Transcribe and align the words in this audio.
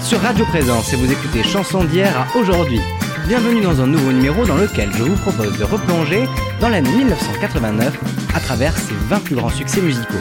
Sur 0.00 0.20
Radio 0.20 0.44
Présence 0.46 0.92
et 0.92 0.96
vous 0.96 1.10
écoutez 1.10 1.42
Chansons 1.42 1.84
d'hier 1.84 2.12
à 2.16 2.36
aujourd'hui. 2.38 2.80
Bienvenue 3.26 3.60
dans 3.60 3.80
un 3.80 3.86
nouveau 3.86 4.12
numéro 4.12 4.46
dans 4.46 4.56
lequel 4.56 4.90
je 4.92 5.02
vous 5.02 5.16
propose 5.16 5.58
de 5.58 5.64
replonger 5.64 6.26
dans 6.60 6.68
l'année 6.68 6.90
1989 6.90 7.98
à 8.34 8.40
travers 8.40 8.76
ses 8.76 8.94
20 8.94 9.20
plus 9.24 9.34
grands 9.34 9.50
succès 9.50 9.82
musicaux. 9.82 10.20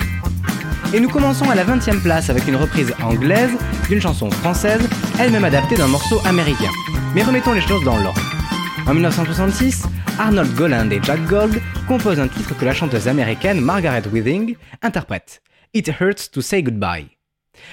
Et 0.94 1.00
nous 1.00 1.10
commençons 1.10 1.50
à 1.50 1.56
la 1.56 1.64
20e 1.64 2.02
place 2.02 2.30
avec 2.30 2.48
une 2.48 2.56
reprise 2.56 2.94
anglaise 3.04 3.52
d'une 3.88 4.02
chanson 4.02 4.30
française, 4.30 4.82
elle-même 5.20 5.46
adaptée 5.46 5.76
d'un 5.76 5.88
morceau 5.88 6.20
américain. 6.26 6.72
Mais 7.14 7.24
remettons 7.24 7.54
les 7.54 7.62
choses 7.62 7.84
dans 7.84 7.98
l'ordre. 7.98 8.22
En 8.88 8.94
1966, 8.94 9.84
Arnold 10.20 10.54
Goland 10.56 10.90
et 10.90 11.00
Jack 11.04 11.24
Gold 11.28 11.62
composent 11.88 12.20
un 12.20 12.28
titre 12.28 12.58
que 12.58 12.66
la 12.66 12.74
chanteuse 12.74 13.08
américaine 13.08 13.62
Margaret 13.62 14.04
Withing 14.12 14.56
interprète, 14.82 15.42
It 15.74 15.92
Hurts 16.00 16.32
to 16.32 16.42
Say 16.42 16.64
Goodbye. 16.64 17.17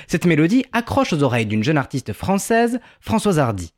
Cette 0.06 0.26
mélodie 0.26 0.64
accroche 0.72 1.12
aux 1.12 1.22
oreilles 1.22 1.46
d'une 1.46 1.64
jeune 1.64 1.78
artiste 1.78 2.12
française, 2.12 2.80
Françoise 3.00 3.38
Hardy. 3.38 3.72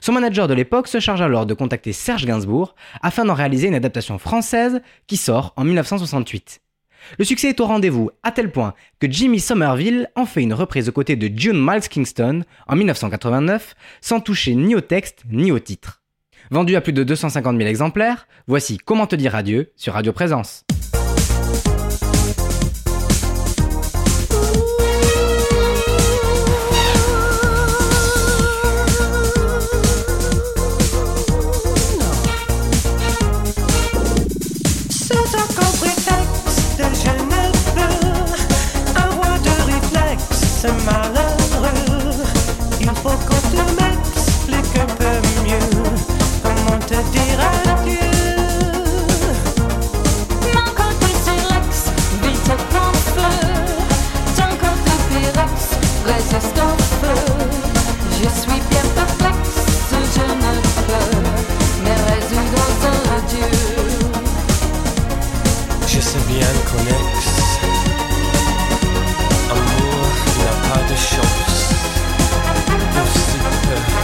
Son 0.00 0.12
manager 0.12 0.48
de 0.48 0.54
l'époque 0.54 0.88
se 0.88 1.00
charge 1.00 1.22
alors 1.22 1.46
de 1.46 1.54
contacter 1.54 1.92
Serge 1.92 2.26
Gainsbourg 2.26 2.74
afin 3.02 3.24
d'en 3.24 3.34
réaliser 3.34 3.68
une 3.68 3.74
adaptation 3.74 4.18
française 4.18 4.80
qui 5.06 5.16
sort 5.16 5.52
en 5.56 5.64
1968. 5.64 6.60
Le 7.18 7.24
succès 7.24 7.48
est 7.48 7.60
au 7.60 7.66
rendez-vous 7.66 8.10
à 8.22 8.30
tel 8.30 8.52
point 8.52 8.74
que 8.98 9.10
Jimmy 9.10 9.40
Somerville 9.40 10.08
en 10.16 10.26
fait 10.26 10.42
une 10.42 10.54
reprise 10.54 10.88
aux 10.88 10.92
côtés 10.92 11.16
de 11.16 11.30
June 11.34 11.58
Miles 11.58 11.88
Kingston 11.88 12.44
en 12.68 12.76
1989 12.76 13.74
sans 14.00 14.20
toucher 14.20 14.54
ni 14.54 14.74
au 14.74 14.80
texte 14.80 15.24
ni 15.30 15.50
au 15.50 15.58
titre. 15.58 16.02
Vendu 16.50 16.76
à 16.76 16.80
plus 16.80 16.92
de 16.92 17.04
250 17.04 17.56
000 17.56 17.68
exemplaires, 17.68 18.26
voici 18.46 18.78
Comment 18.78 19.06
te 19.06 19.16
dire 19.16 19.34
adieu 19.34 19.72
sur 19.76 19.94
Radio 19.94 20.12
Présence. 20.12 20.64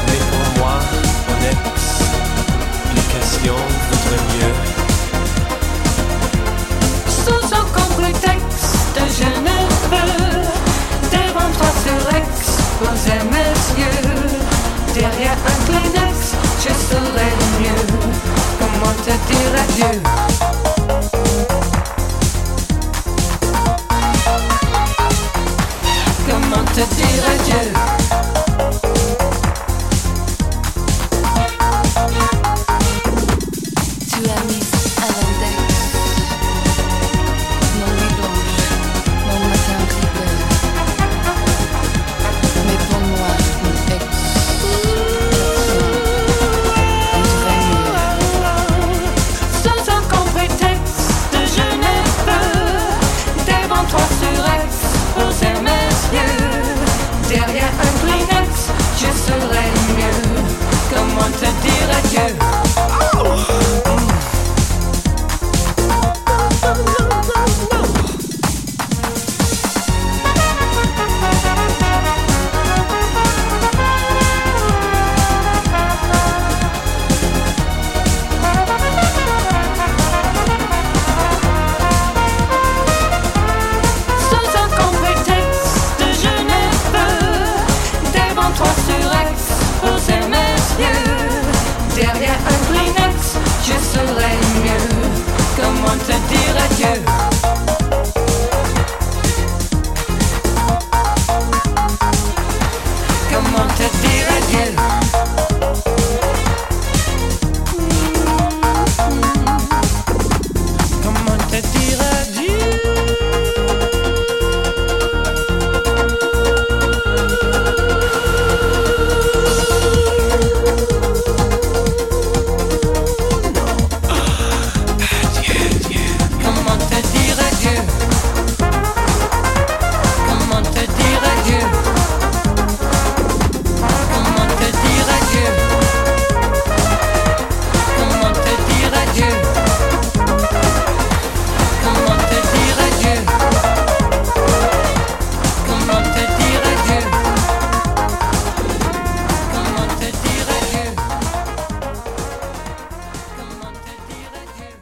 Mais 0.07 0.21
pour 0.31 0.47
moi, 0.59 0.75
mieux. 4.33 4.55
Sous 7.25 7.45
un 7.55 7.67
je 8.97 9.29
ne 9.47 9.59
peux 9.91 10.13
devant 11.13 11.51
toi 11.59 11.71
sur 11.85 12.01
mes 13.31 13.55
yeux. 13.79 14.11
Derrière 14.95 15.39
un 15.47 15.59
Kleenex, 15.67 16.15
je 16.61 16.73
serais 16.89 17.35
mieux. 17.61 17.85
Comment 18.59 18.95
te 19.05 19.15
dire 19.29 19.53
adieu? 19.63 20.56
る 27.65 27.96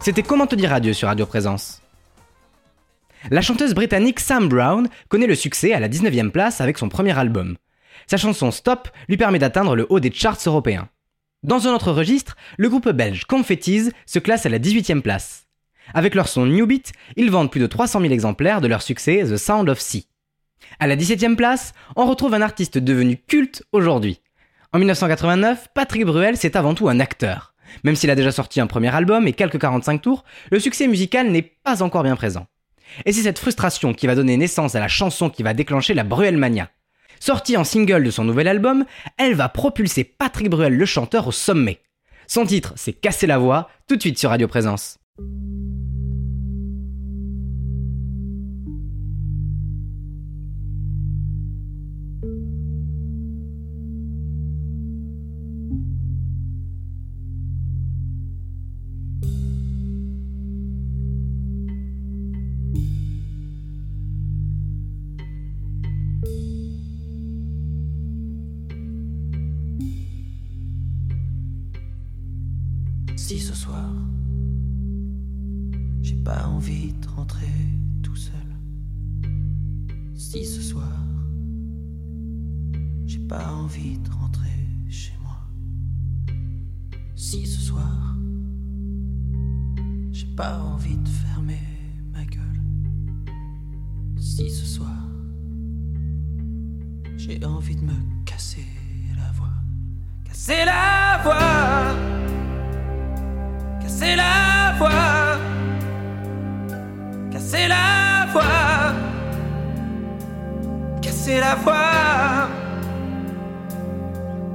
C'était 0.05 0.23
Comment 0.23 0.47
te 0.47 0.55
dire 0.55 0.71
adieu 0.71 0.93
sur 0.93 1.09
Radio 1.09 1.25
Présence. 1.25 1.81
La 3.31 3.41
chanteuse 3.41 3.73
britannique 3.73 4.21
Sam 4.21 4.51
Brown 4.51 4.87
connaît 5.09 5.27
le 5.27 5.35
succès 5.35 5.73
à 5.73 5.81
la 5.81 5.89
19e 5.89 6.29
place 6.29 6.61
avec 6.61 6.77
son 6.77 6.91
premier 6.91 7.19
album. 7.19 7.57
Sa 8.07 8.19
chanson 8.19 8.51
Stop 8.51 8.91
lui 9.09 9.17
permet 9.17 9.39
d'atteindre 9.39 9.75
le 9.75 9.87
haut 9.89 10.01
des 10.01 10.13
charts 10.13 10.37
européens. 10.45 10.91
Dans 11.43 11.69
un 11.69 11.73
autre 11.73 11.91
registre, 11.91 12.37
le 12.59 12.69
groupe 12.69 12.91
belge 12.91 13.25
Confettis 13.25 13.93
se 14.05 14.19
classe 14.19 14.45
à 14.45 14.51
la 14.51 14.59
18e 14.59 15.01
place. 15.01 15.47
Avec 15.95 16.15
leur 16.15 16.29
son 16.29 16.45
New 16.45 16.67
Beat, 16.67 16.93
ils 17.17 17.31
vendent 17.31 17.51
plus 17.51 17.63
de 17.63 17.67
300 17.67 18.03
000 18.03 18.13
exemplaires 18.13 18.61
de 18.61 18.69
leur 18.69 18.83
succès 18.83 19.25
The 19.25 19.39
Sound 19.39 19.71
of 19.71 19.81
Sea. 19.81 20.07
À 20.81 20.87
la 20.87 20.97
17e 20.97 21.35
place, 21.35 21.73
on 21.97 22.05
retrouve 22.05 22.35
un 22.35 22.43
artiste 22.43 22.77
devenu 22.77 23.17
culte 23.17 23.63
aujourd'hui. 23.73 24.21
En 24.75 24.79
1989, 24.81 25.69
Patrick 25.75 26.05
Bruel, 26.05 26.37
c'est 26.37 26.57
avant 26.57 26.75
tout 26.75 26.91
un 26.91 27.01
acteur. 27.01 27.54
Même 27.83 27.97
s'il 27.97 28.11
a 28.11 28.15
déjà 28.15 28.33
sorti 28.33 28.61
un 28.61 28.67
premier 28.67 28.95
album 28.95 29.27
et 29.27 29.33
quelques 29.33 29.61
45 29.61 30.03
tours, 30.03 30.25
le 30.51 30.61
succès 30.61 30.87
musical 30.87 31.31
n'est 31.31 31.43
pas 31.43 31.83
encore 31.83 32.03
bien 32.03 32.17
présent. 32.17 32.47
Et 33.05 33.13
c'est 33.13 33.23
cette 33.23 33.39
frustration 33.39 33.95
qui 33.95 34.07
va 34.07 34.15
donner 34.15 34.37
naissance 34.37 34.75
à 34.75 34.81
la 34.81 34.89
chanson 34.89 35.31
qui 35.31 35.43
va 35.43 35.55
déclencher 35.55 35.95
la 35.95 36.05
Bruelmania. 36.05 36.71
Sortie 37.21 37.57
en 37.57 37.65
single 37.65 38.05
de 38.05 38.11
son 38.11 38.25
nouvel 38.25 38.49
album, 38.49 38.85
elle 39.19 39.35
va 39.35 39.49
propulser 39.49 40.05
Patrick 40.05 40.51
Bruel 40.51 40.77
le 40.77 40.87
chanteur 40.87 41.27
au 41.27 41.33
sommet. 41.33 41.81
Son 42.27 42.47
titre, 42.47 42.73
c'est 42.77 42.93
Casser 42.93 43.27
la 43.27 43.39
voix, 43.39 43.69
tout 43.89 43.97
de 43.97 44.01
suite 44.01 44.19
sur 44.19 44.31
Radio 44.31 44.49
Présence. 44.49 44.99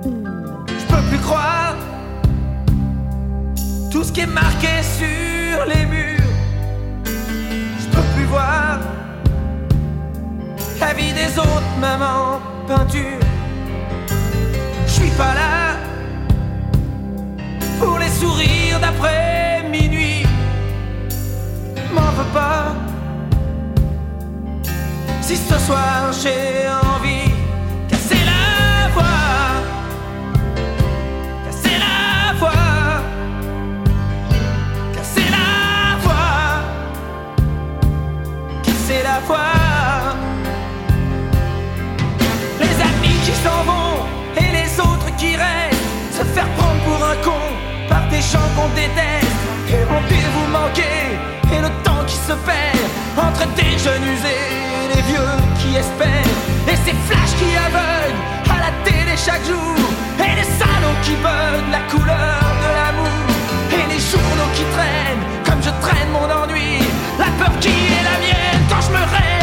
Je 0.03 0.85
peux 0.87 1.01
plus 1.09 1.17
croire 1.19 1.75
tout 3.89 4.03
ce 4.03 4.11
qui 4.11 4.21
est 4.21 4.25
marqué 4.25 4.67
sur 4.83 5.65
les 5.65 5.85
murs. 5.85 6.19
Je 7.05 7.87
peux 7.87 8.03
plus 8.15 8.25
voir 8.25 8.79
la 10.79 10.93
vie 10.93 11.13
des 11.13 11.39
autres, 11.39 11.77
maman, 11.79 12.39
peinture. 12.67 13.19
Je 14.85 14.91
suis 14.91 15.11
pas 15.11 15.33
là 15.35 15.77
pour 17.79 17.97
les 17.97 18.09
sourires 18.09 18.79
d'après 18.81 19.63
minuit. 19.69 20.25
M'en 21.93 22.11
veux 22.17 22.31
pas. 22.33 22.75
Si 25.21 25.37
ce 25.37 25.59
soir 25.59 26.11
j'ai 26.11 26.67
envie, 26.67 26.78
pour 46.89 47.05
un 47.05 47.17
con 47.27 47.43
par 47.87 48.03
des 48.09 48.21
gens 48.31 48.49
qu'on 48.55 48.69
déteste. 48.81 49.37
Et 49.69 49.83
mon 49.91 50.01
Dieu, 50.09 50.25
vous 50.35 50.49
manquez, 50.59 51.05
et 51.53 51.61
le 51.61 51.71
temps 51.85 52.03
qui 52.07 52.17
se 52.27 52.35
perd 52.47 52.83
entre 53.17 53.45
des 53.59 53.73
jeunes 53.85 54.07
usés 54.15 54.47
et 54.79 54.85
les 54.93 55.03
vieux 55.09 55.35
qui 55.59 55.69
espèrent. 55.83 56.35
Et 56.71 56.77
ces 56.85 56.95
flashs 57.07 57.35
qui 57.39 57.49
aveuglent 57.67 58.23
à 58.53 58.57
la 58.65 58.71
télé 58.87 59.15
chaque 59.27 59.45
jour. 59.51 59.75
Et 60.25 60.33
les 60.39 60.49
salons 60.61 60.97
qui 61.05 61.15
veulent 61.27 61.69
la 61.77 61.83
couleur 61.91 62.41
de 62.63 62.69
l'amour. 62.77 63.25
Et 63.77 63.85
les 63.93 64.01
journaux 64.11 64.51
qui 64.57 64.65
traînent 64.75 65.25
comme 65.45 65.61
je 65.67 65.73
traîne 65.85 66.09
mon 66.17 66.27
ennui. 66.41 66.71
La 67.23 67.29
peur 67.39 67.53
qui 67.59 67.75
est 67.97 68.05
la 68.11 68.17
mienne 68.25 68.63
quand 68.69 68.81
je 68.87 68.91
me 68.97 69.03
réveille 69.15 69.38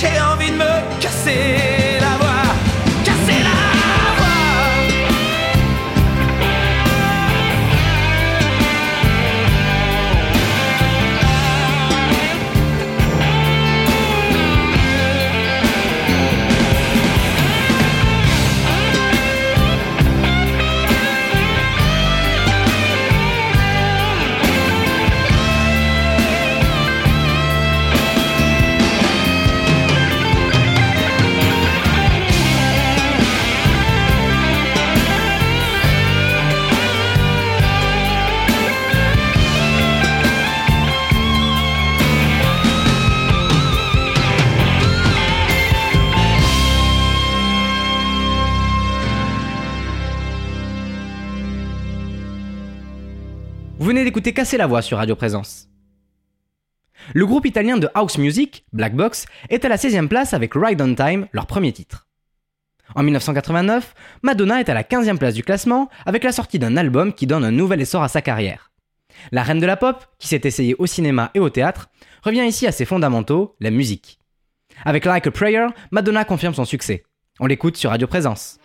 j'ai 0.00 0.20
envie 0.20 0.52
de 0.52 0.56
me 0.56 1.00
casser 1.00 1.77
D'écouter 54.28 54.42
Casser 54.42 54.58
la 54.58 54.66
voix 54.66 54.82
sur 54.82 54.98
Radio 54.98 55.16
Présence. 55.16 55.70
Le 57.14 57.24
groupe 57.24 57.46
italien 57.46 57.78
de 57.78 57.88
house 57.94 58.18
music, 58.18 58.66
Black 58.74 58.94
Box, 58.94 59.24
est 59.48 59.64
à 59.64 59.70
la 59.70 59.76
16e 59.76 60.06
place 60.06 60.34
avec 60.34 60.52
Ride 60.54 60.82
on 60.82 60.94
Time, 60.94 61.28
leur 61.32 61.46
premier 61.46 61.72
titre. 61.72 62.06
En 62.94 63.02
1989, 63.02 63.94
Madonna 64.22 64.60
est 64.60 64.68
à 64.68 64.74
la 64.74 64.82
15e 64.82 65.16
place 65.16 65.32
du 65.32 65.42
classement 65.42 65.88
avec 66.04 66.24
la 66.24 66.32
sortie 66.32 66.58
d'un 66.58 66.76
album 66.76 67.14
qui 67.14 67.26
donne 67.26 67.42
un 67.42 67.50
nouvel 67.50 67.80
essor 67.80 68.02
à 68.02 68.08
sa 68.08 68.20
carrière. 68.20 68.70
La 69.32 69.42
reine 69.42 69.60
de 69.60 69.66
la 69.66 69.78
pop, 69.78 70.04
qui 70.18 70.28
s'est 70.28 70.42
essayée 70.44 70.76
au 70.78 70.84
cinéma 70.84 71.30
et 71.32 71.40
au 71.40 71.48
théâtre, 71.48 71.88
revient 72.22 72.44
ici 72.44 72.66
à 72.66 72.72
ses 72.72 72.84
fondamentaux, 72.84 73.56
la 73.60 73.70
musique. 73.70 74.20
Avec 74.84 75.06
Like 75.06 75.26
a 75.26 75.30
Prayer, 75.30 75.68
Madonna 75.90 76.26
confirme 76.26 76.52
son 76.52 76.66
succès. 76.66 77.02
On 77.40 77.46
l'écoute 77.46 77.78
sur 77.78 77.88
Radio 77.88 78.06
Présence. 78.06 78.58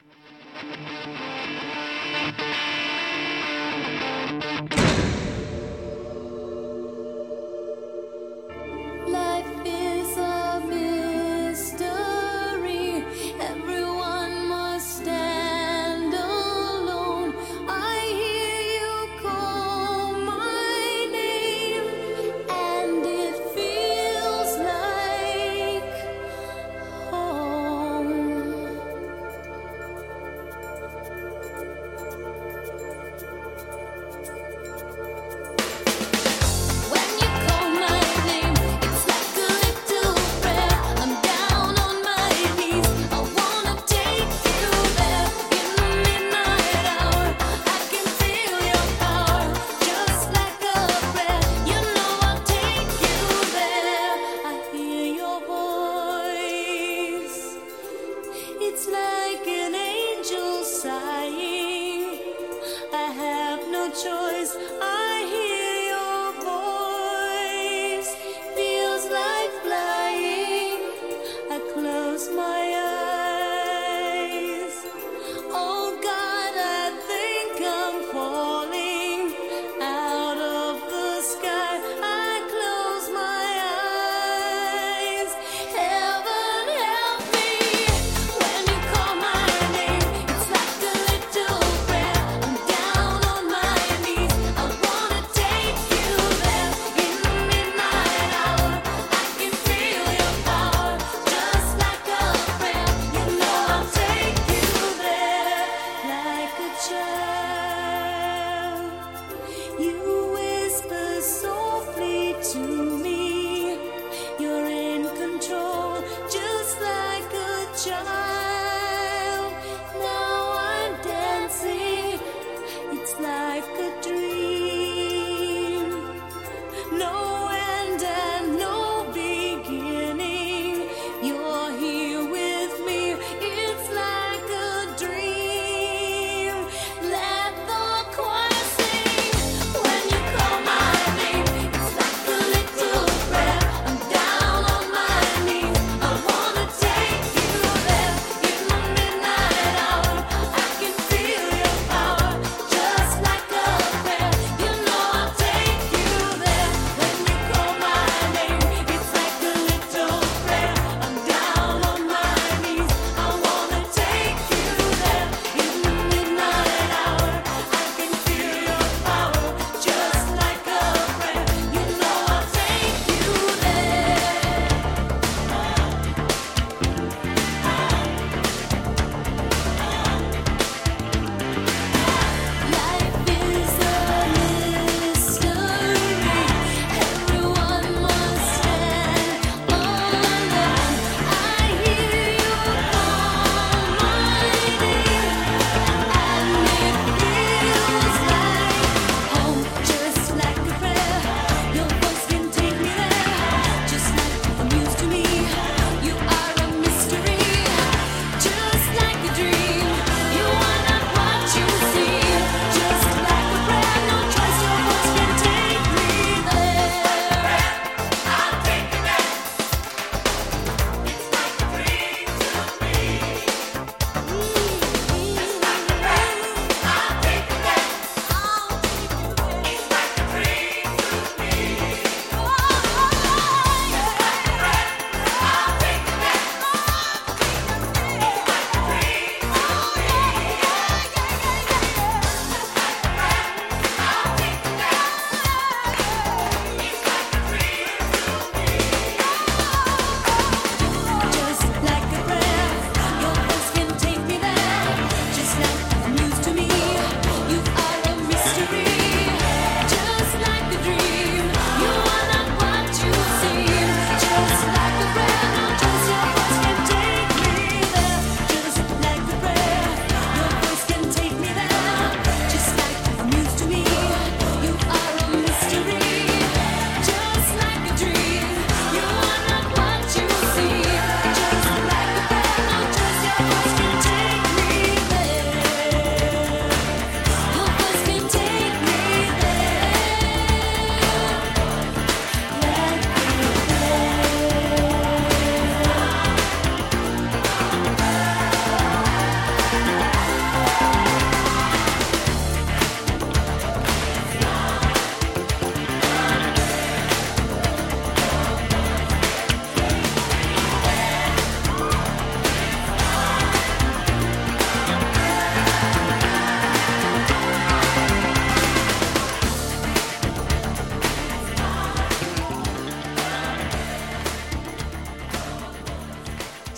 choice. 64.04 64.58
I 64.82 65.03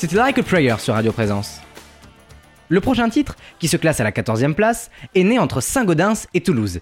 C'était 0.06 0.18
Like 0.18 0.38
a 0.38 0.44
Prayer 0.44 0.76
sur 0.78 0.94
Radio 0.94 1.12
Présence. 1.12 1.62
Le 2.70 2.80
prochain 2.80 3.10
titre, 3.10 3.36
qui 3.58 3.68
se 3.68 3.76
classe 3.76 4.00
à 4.00 4.04
la 4.04 4.12
14e 4.12 4.54
place, 4.54 4.92
est 5.16 5.24
né 5.24 5.40
entre 5.40 5.62
Saint-Gaudens 5.62 6.28
et 6.36 6.42
Toulouse. 6.42 6.82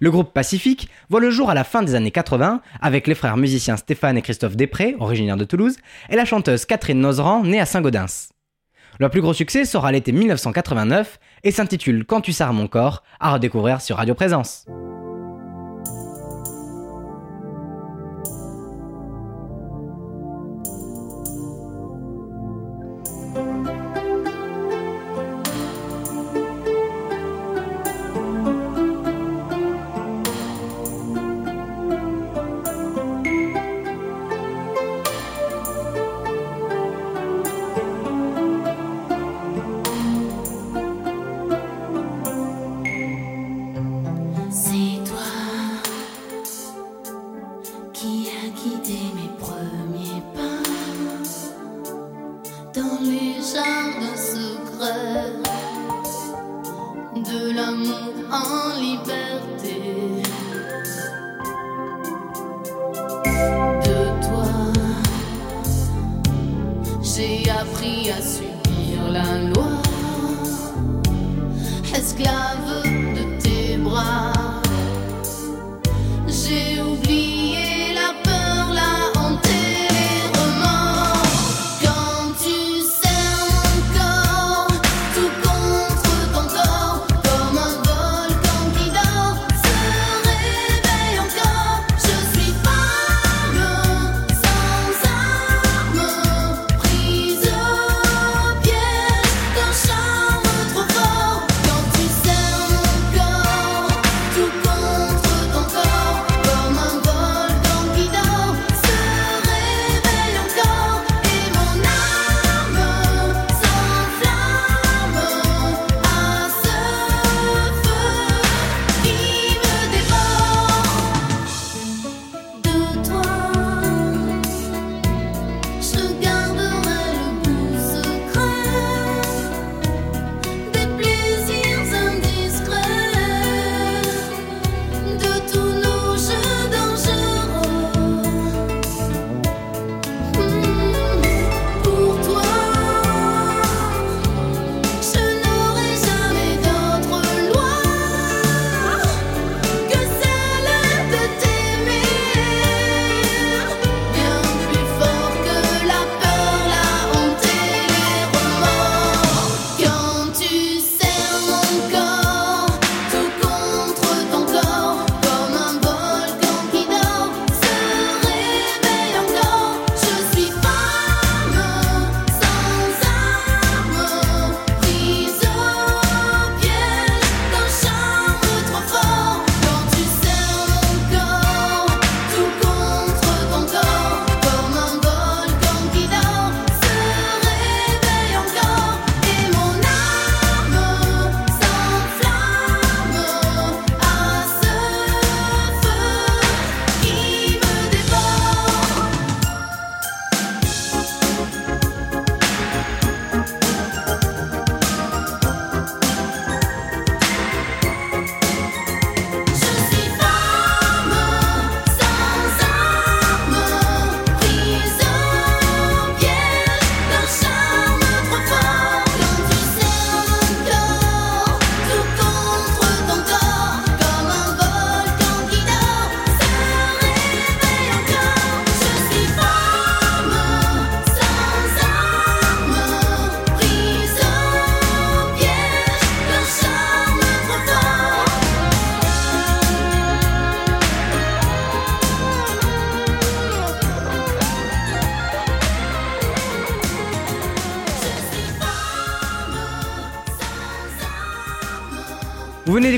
Le 0.00 0.10
groupe 0.10 0.34
Pacifique 0.34 0.90
voit 1.08 1.20
le 1.20 1.30
jour 1.30 1.48
à 1.48 1.54
la 1.54 1.64
fin 1.64 1.82
des 1.82 1.94
années 1.94 2.10
80 2.10 2.60
avec 2.82 3.06
les 3.06 3.14
frères 3.14 3.38
musiciens 3.38 3.78
Stéphane 3.78 4.18
et 4.18 4.22
Christophe 4.22 4.54
Després, 4.54 4.96
originaires 5.00 5.38
de 5.38 5.46
Toulouse, 5.46 5.78
et 6.10 6.16
la 6.16 6.26
chanteuse 6.26 6.66
Catherine 6.66 7.00
Nozeran, 7.00 7.42
née 7.42 7.58
à 7.58 7.64
Saint-Gaudens. 7.64 8.28
Leur 9.00 9.08
plus 9.08 9.22
gros 9.22 9.32
succès 9.32 9.64
sera 9.64 9.90
l'été 9.90 10.12
1989 10.12 11.20
et 11.44 11.52
s'intitule 11.52 12.04
Quand 12.04 12.20
tu 12.20 12.34
sers 12.34 12.52
mon 12.52 12.66
corps, 12.66 13.02
à 13.18 13.32
redécouvrir 13.32 13.80
sur 13.80 13.96
Radio 13.96 14.14
Présence. 14.14 14.66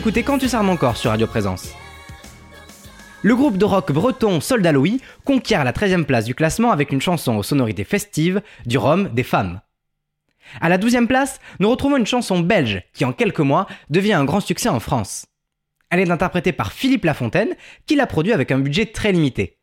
D'écouter 0.05 0.23
Quand 0.23 0.37
tu 0.37 0.55
mon 0.63 0.77
corps 0.77 0.99
sur 0.99 1.13
Radio 1.13 1.27
Présence. 1.27 1.73
Le 3.23 3.35
groupe 3.35 3.57
de 3.57 3.65
rock 3.65 3.91
breton 3.91 4.39
Soldat 4.43 4.71
Louis 4.71 5.01
conquiert 5.25 5.65
la 5.65 5.73
13e 5.73 6.05
place 6.05 6.27
du 6.27 6.35
classement 6.35 6.73
avec 6.73 6.93
une 6.93 7.01
chanson 7.01 7.37
aux 7.37 7.43
sonorités 7.43 7.85
festives 7.85 8.43
du 8.67 8.77
Rhum 8.77 9.09
des 9.15 9.23
femmes. 9.23 9.63
À 10.61 10.69
la 10.69 10.77
12e 10.77 11.07
place, 11.07 11.41
nous 11.59 11.71
retrouvons 11.71 11.97
une 11.97 12.05
chanson 12.05 12.41
belge 12.41 12.83
qui 12.93 13.07
en 13.07 13.15
quelques 13.15 13.41
mois 13.41 13.67
devient 13.89 14.13
un 14.13 14.27
grand 14.27 14.41
succès 14.41 14.69
en 14.69 14.79
France. 14.79 15.25
Elle 15.89 16.01
est 16.01 16.11
interprétée 16.11 16.53
par 16.53 16.75
Philippe 16.75 17.07
Lafontaine 17.07 17.55
qui 17.87 17.97
l'a 17.97 18.07
produit 18.07 18.35
avec 18.35 18.53
un 18.53 18.59
budget 18.59 18.85
très 18.85 19.11
limité. 19.11 19.57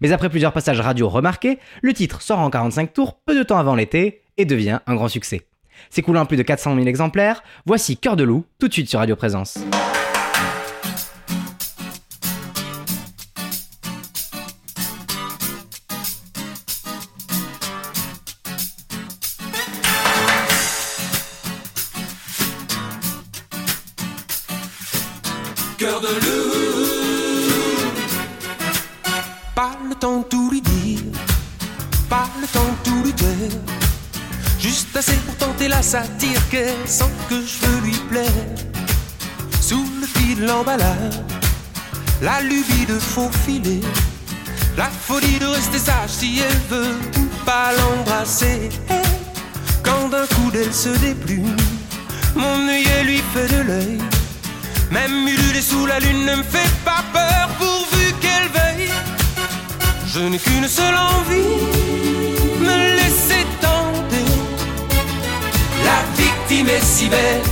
Mais 0.00 0.10
après 0.10 0.28
plusieurs 0.28 0.52
passages 0.52 0.80
radio 0.80 1.08
remarqués, 1.08 1.60
le 1.82 1.94
titre 1.94 2.20
sort 2.20 2.40
en 2.40 2.50
45 2.50 2.92
tours 2.92 3.20
peu 3.24 3.36
de 3.36 3.44
temps 3.44 3.58
avant 3.58 3.76
l'été 3.76 4.22
et 4.38 4.44
devient 4.44 4.80
un 4.88 4.96
grand 4.96 5.06
succès. 5.06 5.46
S'écoulant 5.90 6.26
plus 6.26 6.36
de 6.36 6.42
400 6.42 6.74
000 6.74 6.86
exemplaires, 6.88 7.44
voici 7.64 7.96
Cœur 7.96 8.16
de 8.16 8.24
loup, 8.24 8.44
tout 8.58 8.66
de 8.66 8.72
suite 8.72 8.88
sur 8.88 8.98
Radio 8.98 9.14
Présence. 9.14 9.58
Satire 35.94 36.48
qu'elle 36.50 36.88
sent 36.88 37.14
que 37.28 37.36
je 37.36 37.64
veux 37.64 37.80
lui 37.86 37.96
plaire. 38.10 38.48
Sous 39.60 39.86
le 40.00 40.06
fil 40.08 40.40
de 40.40 40.46
l'emballage, 40.46 41.20
la 42.20 42.40
lubie 42.40 42.86
de 42.88 42.98
faufiler. 42.98 43.80
La 44.76 44.88
folie 45.06 45.38
de 45.38 45.46
rester 45.46 45.78
sage 45.78 46.10
si 46.18 46.40
elle 46.40 46.62
veut 46.68 46.98
pas 47.46 47.70
l'embrasser. 47.78 48.70
Quand 49.84 50.08
d'un 50.08 50.26
coup 50.34 50.50
d'elle 50.50 50.74
se 50.74 50.88
déplume, 50.88 51.56
mon 52.34 52.68
œil 52.68 52.88
lui 53.04 53.22
fait 53.32 53.50
de 53.56 53.62
l'œil. 53.62 53.98
Même 54.90 55.28
ululé 55.28 55.62
sous 55.62 55.86
la 55.86 56.00
lune 56.00 56.24
ne 56.26 56.34
me 56.34 56.42
fait 56.42 56.74
pas 56.84 57.04
peur 57.12 57.46
pourvu 57.60 58.06
qu'elle 58.20 58.48
veuille. 58.58 58.90
Je 60.12 60.18
n'ai 60.18 60.38
qu'une 60.38 60.66
seule 60.66 60.96
envie, 60.96 62.23
victime 66.44 66.68
est 66.68 66.84
si 66.84 67.08
belle 67.08 67.42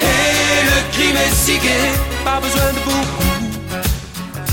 et 0.00 0.64
le 0.64 0.92
crime 0.92 1.16
est 1.16 1.34
si 1.34 1.58
gai. 1.58 1.90
Pas 2.24 2.40
besoin 2.40 2.72
de 2.72 2.78
beaucoup, 2.84 3.68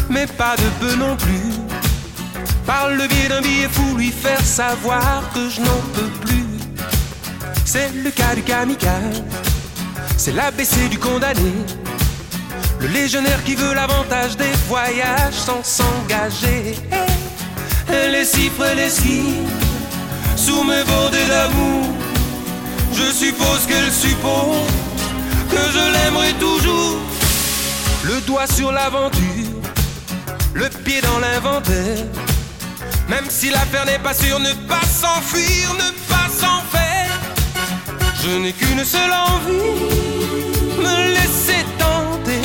mais 0.10 0.28
pas 0.28 0.56
de 0.56 0.86
peu 0.86 0.95
non 0.95 1.15
plus. 1.15 1.54
Par 2.65 2.89
le 2.89 3.08
biais 3.08 3.30
d'un 3.30 3.41
billet 3.41 3.69
fou, 3.71 3.95
lui 3.95 4.12
faire 4.12 4.41
savoir 4.41 5.23
que 5.34 5.50
je 5.50 5.62
n'en 5.62 5.82
peux 5.93 6.10
plus. 6.26 6.45
C'est 7.65 7.91
le 8.04 8.10
cas 8.10 8.36
du 8.36 8.43
kamikaze, 8.43 9.23
c'est 10.17 10.34
l'ABC 10.34 10.89
du 10.89 11.00
condamné. 11.00 11.54
Le 12.80 12.88
légionnaire 12.88 13.43
qui 13.43 13.56
veut 13.56 13.73
l'avantage 13.73 14.38
des 14.38 14.52
voyages 14.67 15.34
sans 15.34 15.63
s'engager. 15.63 16.76
Elle 17.89 18.12
les 18.12 18.26
cifre, 18.26 18.65
les 18.76 18.89
skis, 18.89 19.36
sous 20.36 20.63
mes 20.63 20.84
bordées 20.84 21.26
d'amour. 21.28 22.06
Je 22.97 23.12
suppose 23.12 23.67
qu'elle 23.67 23.91
suppose 23.91 24.65
que 25.51 25.57
je 25.71 25.91
l'aimerai 25.93 26.33
toujours. 26.39 26.97
Le 28.03 28.19
doigt 28.21 28.47
sur 28.47 28.71
l'aventure, 28.71 29.53
le 30.55 30.67
pied 30.83 30.99
dans 31.01 31.19
l'inventaire. 31.19 32.05
Même 33.07 33.25
si 33.29 33.51
l'affaire 33.51 33.86
n'est 33.86 33.99
pas 33.99 34.15
sûre, 34.15 34.39
ne 34.39 34.51
pas 34.67 34.81
s'enfuir, 34.81 35.73
ne 35.75 35.91
pas 36.12 36.27
s'en 36.27 36.60
faire. 36.75 37.12
Je 38.23 38.29
n'ai 38.39 38.53
qu'une 38.53 38.83
seule 38.83 39.13
envie, 39.13 39.77
me 40.79 41.13
laisser 41.13 41.63
tenter. 41.77 42.41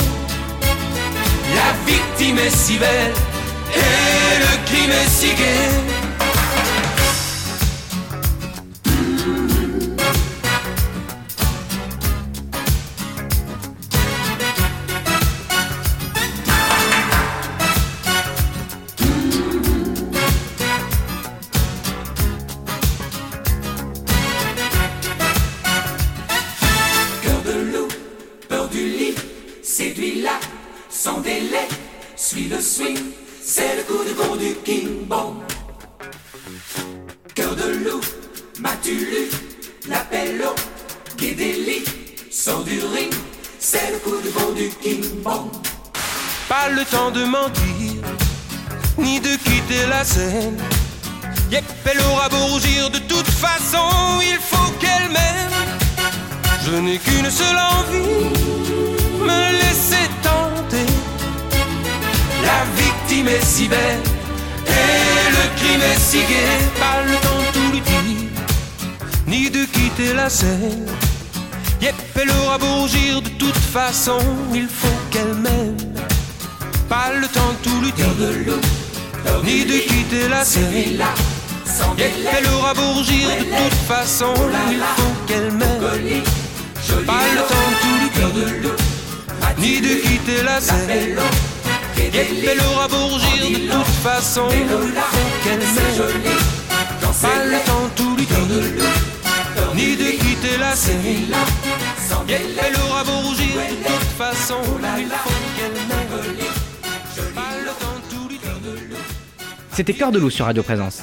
La 1.57 1.91
victime 1.91 2.39
est 2.39 2.55
si 2.55 2.77
belle 2.77 3.15
et 3.75 4.39
le 4.45 4.67
crime 4.67 4.91
est 4.91 5.09
si 5.09 5.29
gai. 5.29 6.02
Façon, 73.93 74.19
il 74.55 74.67
faut 74.69 74.99
qu'elle 75.11 75.35
m'aime. 75.35 75.77
Pas 76.89 77.13
le 77.21 77.27
temps 77.29 77.53
de 77.53 77.69
tout 77.69 77.81
lui 77.83 77.93
dire, 77.93 78.15
de 78.19 78.31
loup, 78.47 79.45
ni 79.45 79.67
de 79.67 79.79
quitter 79.81 80.29
la 80.29 80.43
Yep, 81.99 82.09
délai, 82.15 82.31
elle 82.39 82.49
aura 82.55 82.73
beau 82.73 82.93
rougir, 82.95 83.29
de 83.29 83.45
toute 83.45 83.81
façon, 83.87 84.33
il 84.71 84.81
faut 84.97 85.15
qu'elle 85.27 85.53
m'aime. 85.53 86.23
Pas 87.07 87.27
le 87.37 87.43
temps 87.51 87.69
de 87.71 87.77
tout 87.83 87.97
lui 88.01 88.11
dire, 88.17 88.73
ni 89.59 89.81
de 89.81 89.95
quitter 90.01 90.43
la 90.43 90.59
Guédéli, 91.95 92.47
elle 92.47 92.63
aura 92.73 92.89
beau 92.89 93.07
rougir, 93.09 93.41
de 93.43 93.73
toute 93.73 93.97
façon, 94.03 94.49
il 94.53 94.69
faut 94.69 95.31
qu'elle 95.45 95.59
m'aime. 95.59 96.23
Pas 97.21 97.45
le 97.45 97.59
temps 97.67 97.85
de 97.85 98.03
tout 98.03 98.17
lui 98.17 98.25
dire, 98.25 98.91
ni 99.75 99.97
de 99.97 100.11
quitter 100.13 100.57
la 100.59 100.75
délai, 102.27 102.55
elle 102.67 102.81
aura 102.89 103.05
beau 103.05 103.19
rougir, 103.29 103.42
C'était 109.71 109.95
Cœur 109.95 110.13
de 110.13 110.19
loup 110.19 110.31
sur 110.31 110.45
Radio 110.45 110.63
Présence. 110.63 111.03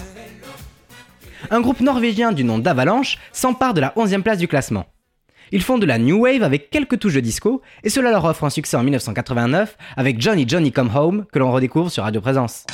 Un 1.52 1.62
groupe 1.62 1.80
norvégien 1.80 2.32
du 2.32 2.44
nom 2.44 2.60
d'Avalanche 2.60 3.18
s'empare 3.32 3.74
de 3.74 3.82
la 3.82 3.94
11e 3.96 4.22
place 4.22 4.38
du 4.38 4.48
classement. 4.48 4.86
Ils 5.52 5.64
font 5.64 5.78
de 5.80 5.86
la 5.86 5.98
new 5.98 6.20
wave 6.26 6.44
avec 6.44 6.70
quelques 6.70 7.00
touches 7.00 7.16
de 7.16 7.20
disco 7.20 7.62
et 7.84 7.90
cela 7.90 8.12
leur 8.12 8.26
offre 8.26 8.44
un 8.44 8.50
succès 8.50 8.78
en 8.78 8.84
1989 8.84 9.78
avec 9.98 10.22
Johnny 10.22 10.46
Johnny 10.48 10.72
Come 10.72 10.92
Home 10.96 11.26
que 11.32 11.40
l'on 11.40 11.52
redécouvre 11.52 11.92
sur 11.92 12.04
Radio 12.04 12.22
Présence. 12.22 12.66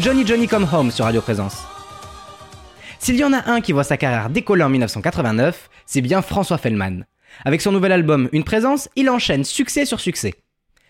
Johnny 0.00 0.26
Johnny 0.26 0.48
Come 0.48 0.66
Home 0.72 0.90
sur 0.90 1.04
Radio 1.04 1.20
Présence. 1.20 1.62
S'il 2.98 3.16
y 3.16 3.24
en 3.24 3.32
a 3.32 3.50
un 3.50 3.60
qui 3.60 3.72
voit 3.72 3.84
sa 3.84 3.96
carrière 3.96 4.30
décoller 4.30 4.62
en 4.62 4.68
1989, 4.68 5.68
c'est 5.86 6.00
bien 6.00 6.22
François 6.22 6.58
Fellman. 6.58 7.04
Avec 7.44 7.60
son 7.60 7.72
nouvel 7.72 7.92
album 7.92 8.28
Une 8.32 8.44
Présence, 8.44 8.88
il 8.96 9.08
enchaîne 9.10 9.44
succès 9.44 9.84
sur 9.84 10.00
succès. 10.00 10.34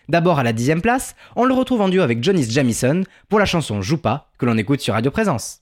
D'abord 0.09 0.39
à 0.39 0.43
la 0.43 0.53
dixième 0.53 0.81
place, 0.81 1.15
on 1.35 1.45
le 1.45 1.53
retrouve 1.53 1.81
en 1.81 1.89
duo 1.89 2.01
avec 2.01 2.23
Johnny 2.23 2.49
Jamison 2.49 3.03
pour 3.29 3.39
la 3.39 3.45
chanson 3.45 3.81
Joue 3.81 3.97
pas, 3.97 4.31
que 4.37 4.45
l'on 4.45 4.57
écoute 4.57 4.81
sur 4.81 4.93
Radio 4.93 5.11
Présence. 5.11 5.61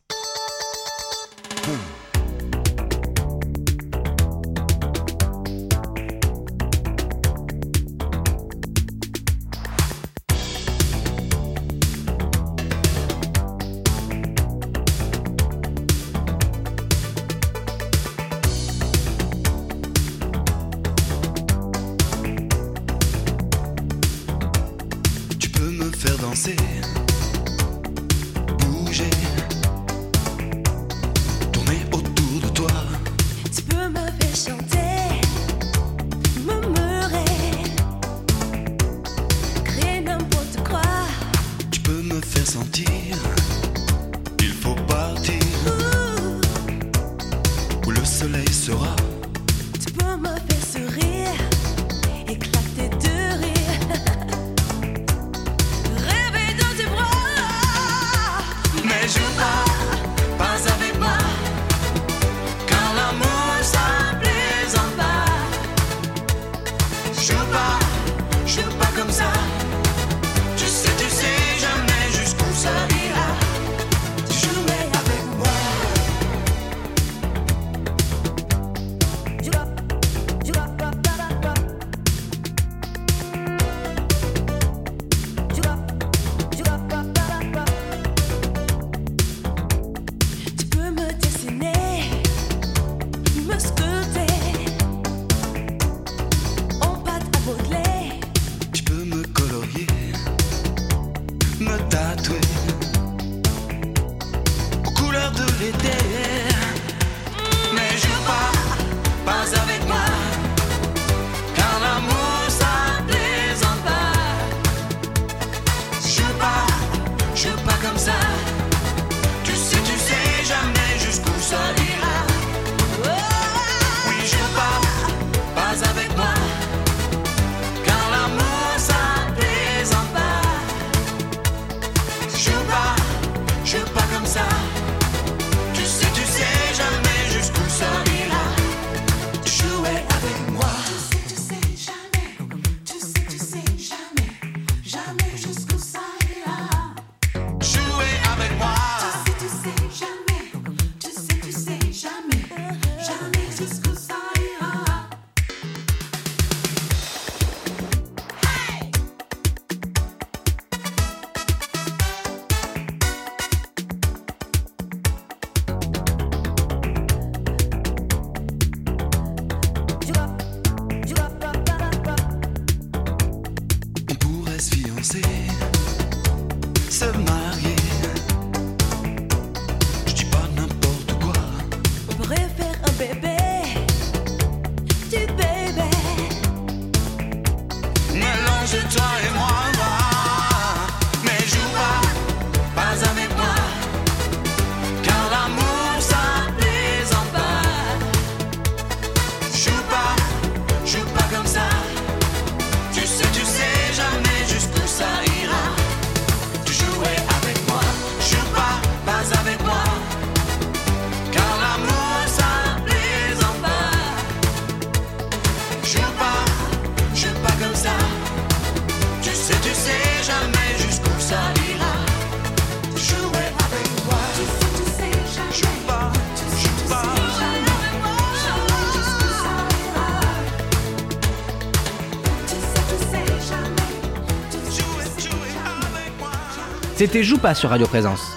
C'était 237.06 237.22
Joue 237.22 237.38
pas 237.38 237.54
sur 237.54 237.70
Radio 237.70 237.86
Présence. 237.86 238.34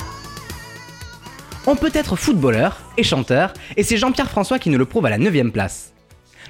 On 1.68 1.76
peut 1.76 1.92
être 1.94 2.16
footballeur 2.16 2.80
et 2.96 3.04
chanteur, 3.04 3.52
et 3.76 3.84
c'est 3.84 3.96
Jean-Pierre 3.96 4.28
François 4.28 4.58
qui 4.58 4.70
nous 4.70 4.78
le 4.78 4.86
prouve 4.86 5.06
à 5.06 5.10
la 5.10 5.18
9ème 5.18 5.52
place. 5.52 5.94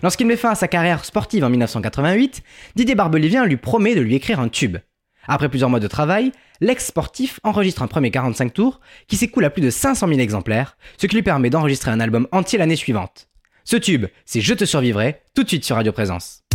Lorsqu'il 0.02 0.26
met 0.26 0.38
fin 0.38 0.48
à 0.48 0.55
sa 0.55 0.66
carrière 0.66 1.05
sportive 1.05 1.44
en 1.44 1.50
1988, 1.50 2.42
Didier 2.74 2.94
Barbelivien 2.94 3.44
lui 3.44 3.59
promet 3.59 3.94
de 3.94 4.00
lui 4.00 4.14
écrire 4.14 4.40
un 4.40 4.48
tube. 4.48 4.79
Après 5.29 5.50
plusieurs 5.50 5.68
mois 5.68 5.79
de 5.79 5.88
travail, 5.88 6.33
l'ex-sportif 6.62 7.38
enregistre 7.42 7.83
un 7.83 7.87
premier 7.87 8.11
45 8.11 8.55
tours 8.55 8.81
qui 9.09 9.18
s'écoule 9.18 9.44
à 9.44 9.50
plus 9.50 9.61
de 9.61 9.68
500 9.68 10.09
000 10.09 10.18
exemplaires, 10.18 10.79
ce 10.96 11.07
qui 11.07 11.16
lui 11.16 11.22
permet 11.22 11.50
d'enregistrer 11.50 11.90
un 11.90 12.00
album 12.00 12.29
entier 12.33 12.59
l'année 12.59 12.76
suivante. 12.76 13.29
Ce 13.64 13.76
tube, 13.76 14.07
c'est 14.24 14.40
Je 14.40 14.55
te 14.55 14.64
survivrai, 14.64 15.20
tout 15.35 15.42
de 15.42 15.48
suite 15.48 15.66
sur 15.66 15.76
Radio 15.76 15.92
Présence. 15.92 16.45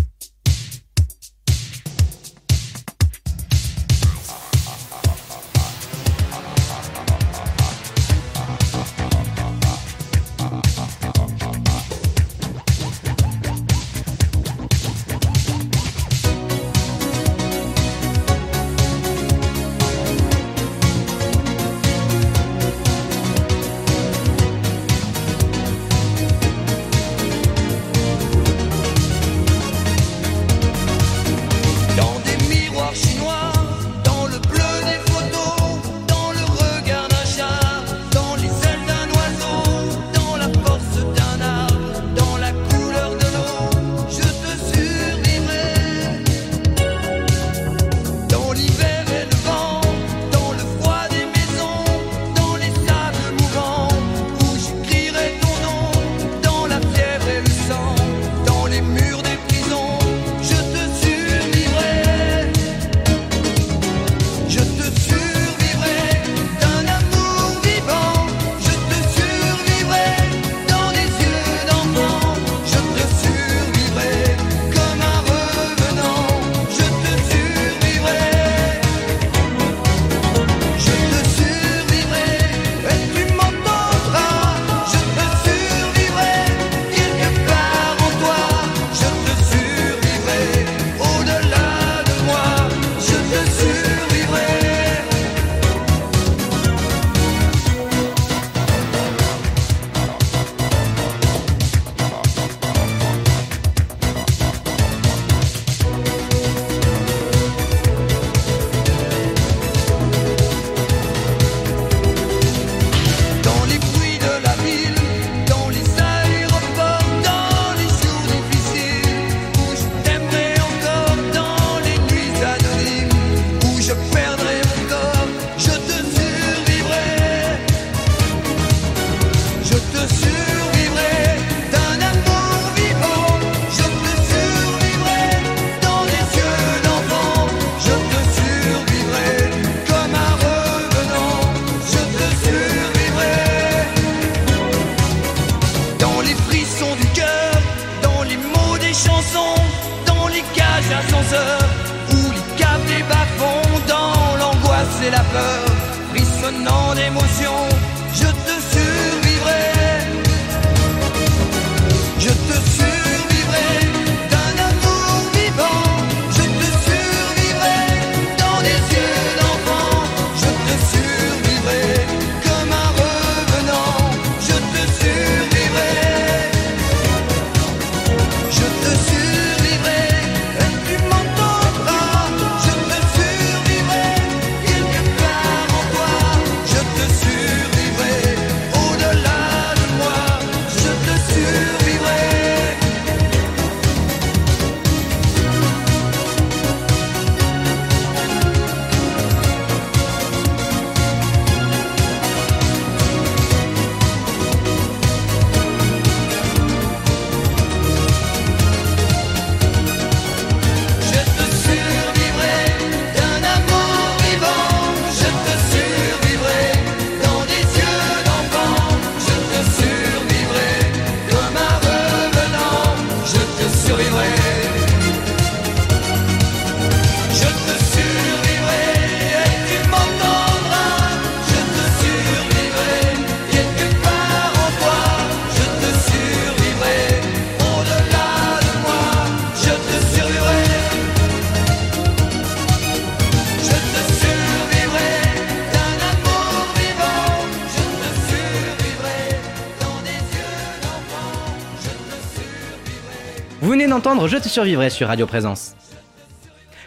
Je 254.04 254.38
te 254.38 254.48
survivrai 254.48 254.90
sur 254.90 255.08
Radio 255.08 255.28
Présence. 255.28 255.76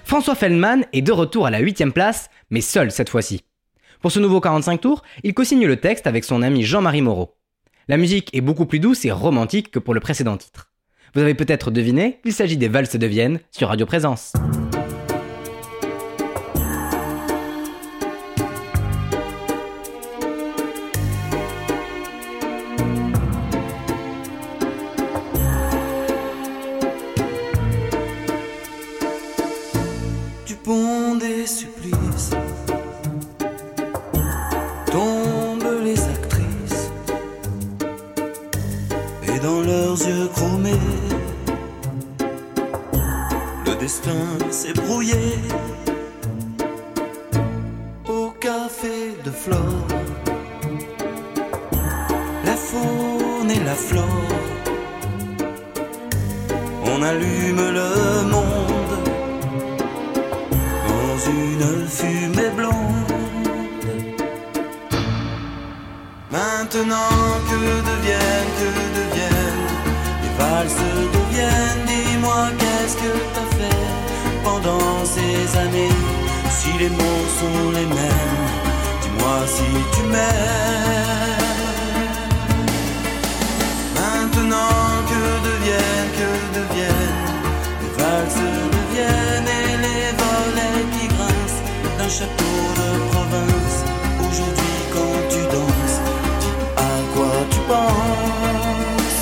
François 0.05 0.35
Feldman 0.35 0.85
est 0.93 1.01
de 1.01 1.13
retour 1.13 1.47
à 1.47 1.51
la 1.51 1.63
8ème 1.63 1.93
place, 1.93 2.29
mais 2.51 2.61
seul 2.61 2.91
cette 2.91 3.09
fois-ci. 3.09 3.43
Pour 4.03 4.11
ce 4.11 4.19
nouveau 4.19 4.41
45 4.41 4.81
tours, 4.81 5.03
il 5.23 5.33
co-signe 5.33 5.65
le 5.67 5.77
texte 5.77 6.09
avec 6.09 6.25
son 6.25 6.43
ami 6.43 6.65
Jean-Marie 6.65 7.03
Moreau. 7.03 7.37
La 7.87 7.99
musique 7.99 8.35
est 8.35 8.41
beaucoup 8.41 8.67
plus 8.67 8.81
douce 8.81 9.05
et 9.05 9.13
romantique 9.13 9.71
que 9.71 9.79
pour 9.79 9.95
le 9.95 10.01
précédent 10.01 10.37
titre. 10.37 10.73
Vous 11.15 11.21
avez 11.21 11.35
peut-être 11.35 11.71
deviné, 11.71 12.21
il 12.25 12.33
s'agit 12.33 12.57
des 12.57 12.69
Valses 12.69 12.97
de 12.97 13.07
Vienne 13.07 13.39
sur 13.53 13.69
Radio 13.69 13.87
Présence. 13.87 14.33
La 52.45 52.57
faune 52.57 53.51
et 53.51 53.63
la 53.65 53.75
flore 53.75 54.55
on 56.97 57.03
allume 57.03 57.65
le 57.81 58.23
monde 58.35 58.97
dans 60.89 61.19
une 61.31 61.89
fumée 61.89 62.51
blonde. 62.57 63.13
Maintenant 66.31 67.17
que 67.49 67.59
deviennent, 67.91 68.53
que 68.59 68.69
deviennent 69.01 69.67
les 70.23 70.33
valses 70.39 70.85
deviennent. 71.17 71.85
Dis-moi 71.87 72.43
qu'est-ce 72.59 72.97
que 72.97 73.13
t'as 73.35 73.51
fait 73.57 73.85
pendant 74.45 75.05
ces 75.05 75.59
années? 75.59 75.97
Si 76.51 76.71
les 76.79 76.91
mots 76.91 77.27
sont 77.41 77.71
les 77.73 77.87
mêmes, 77.87 78.47
dis-moi 79.03 79.37
si 79.47 79.69
tu 79.95 80.03
m'aimes. 80.13 81.44
D'un 92.05 92.11
château 92.11 92.45
de 92.81 92.89
province. 93.13 93.77
Aujourd'hui, 94.21 94.75
quand 94.93 95.19
tu 95.31 95.41
danses, 95.55 95.99
à 96.77 96.79
quoi 97.15 97.35
tu 97.51 97.61
penses? 97.71 99.21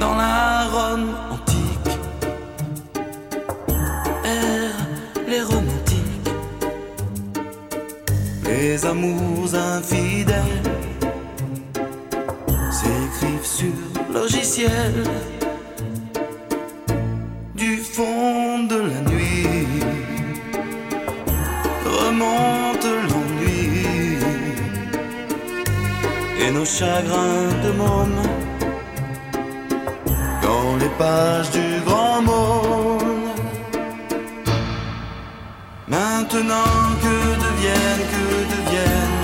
Dans 0.00 0.14
la 0.16 0.66
Rome 0.74 1.14
antique, 1.30 1.94
errent 4.24 4.88
les 5.26 5.42
romantiques, 5.42 6.30
les 8.44 8.84
amours 8.84 9.54
infidèles 9.54 10.62
s'écrivent 12.70 13.50
sur 13.60 14.12
logiciel 14.12 14.92
nos 26.64 26.70
chagrins 26.70 27.52
de 27.64 27.70
môme 27.72 28.22
dans 30.42 30.76
les 30.80 30.92
pages 31.00 31.50
du 31.50 31.66
grand 31.84 32.22
monde. 32.22 33.28
Maintenant 35.88 36.80
que 37.02 37.14
deviennent, 37.44 38.06
que 38.14 38.26
deviennent 38.54 39.20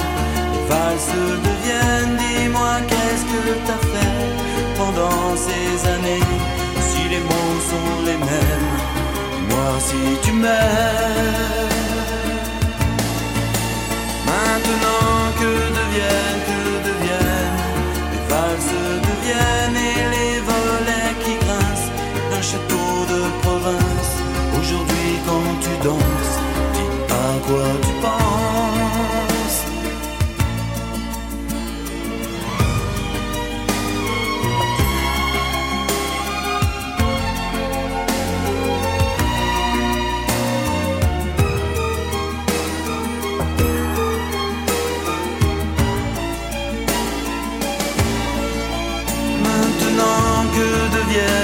les 0.52 0.64
valses 0.70 1.14
deviennent, 1.48 2.16
dis-moi 2.22 2.72
qu'est-ce 2.88 3.24
que 3.32 3.42
t'as 3.66 3.82
fait 3.92 4.22
pendant 4.78 5.24
ces 5.46 5.68
années? 5.94 6.26
Si 6.88 7.02
les 7.12 7.22
mots 7.30 7.58
sont 7.70 7.92
les 8.08 8.18
mêmes, 8.30 8.72
dis-moi 9.32 9.68
si 9.88 10.02
tu 10.24 10.32
m'aimes. 10.32 11.78
Maintenant 14.30 15.18
que 15.40 15.50
deviennent, 15.78 16.29
tu 25.70 25.84
danses 25.88 26.36
Dis 26.74 27.12
à 27.12 27.46
quoi 27.46 27.66
tu 27.82 27.92
penses. 28.02 29.64
Maintenant 49.42 50.44
que 50.54 50.66
deviennent, 50.96 51.39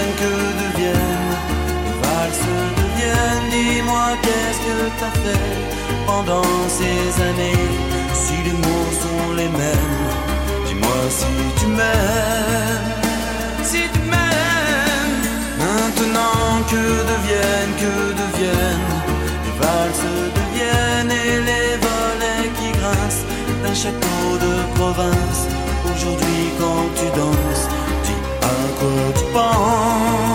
pendant 6.07 6.43
ces 6.69 7.23
années. 7.23 7.69
Si 8.13 8.37
les 8.45 8.53
mots 8.53 8.91
sont 9.03 9.35
les 9.37 9.49
mêmes, 9.49 10.07
dis-moi 10.67 11.01
si 11.09 11.27
tu 11.59 11.67
m'aimes. 11.67 12.93
Si 13.63 13.83
tu 13.93 14.01
m'aimes, 14.11 15.23
maintenant 15.59 16.63
que 16.71 16.85
deviennent, 17.13 17.75
que 17.83 17.95
deviennent 18.23 18.97
les 19.45 19.55
valses 19.61 20.07
deviennent 20.39 21.11
et 21.11 21.37
les 21.51 21.71
volets 21.87 22.51
qui 22.59 22.69
grincent 22.79 23.27
d'un 23.63 23.75
château 23.75 24.29
de 24.45 24.53
province. 24.79 25.43
Aujourd'hui, 25.85 26.43
quand 26.59 26.85
tu 26.99 27.07
danses, 27.19 27.69
dis 28.05 28.21
à 28.43 28.57
quoi 28.79 29.13
tu 29.19 29.25
penses. 29.33 30.26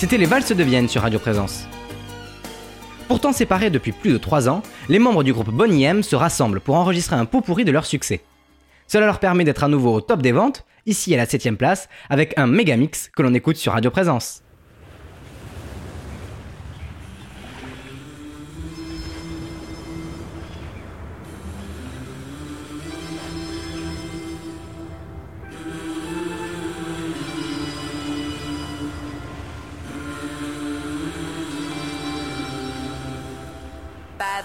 C'était 0.00 0.16
les 0.16 0.24
Valses 0.24 0.52
de 0.52 0.64
Vienne 0.64 0.88
sur 0.88 1.02
Radio 1.02 1.18
Présence. 1.18 1.66
Pourtant 3.06 3.34
séparés 3.34 3.68
depuis 3.68 3.92
plus 3.92 4.12
de 4.12 4.16
3 4.16 4.48
ans, 4.48 4.62
les 4.88 4.98
membres 4.98 5.22
du 5.22 5.34
groupe 5.34 5.50
Bonnie 5.50 5.84
M 5.84 6.02
se 6.02 6.16
rassemblent 6.16 6.62
pour 6.62 6.76
enregistrer 6.76 7.16
un 7.16 7.26
pot 7.26 7.42
pourri 7.42 7.66
de 7.66 7.70
leur 7.70 7.84
succès. 7.84 8.22
Cela 8.86 9.04
leur 9.04 9.18
permet 9.18 9.44
d'être 9.44 9.62
à 9.62 9.68
nouveau 9.68 9.92
au 9.92 10.00
top 10.00 10.22
des 10.22 10.32
ventes, 10.32 10.64
ici 10.86 11.12
à 11.12 11.18
la 11.18 11.26
7ème 11.26 11.56
place, 11.56 11.90
avec 12.08 12.32
un 12.38 12.46
méga 12.46 12.78
mix 12.78 13.10
que 13.14 13.20
l'on 13.20 13.34
écoute 13.34 13.58
sur 13.58 13.74
Radio 13.74 13.90
Présence. 13.90 14.42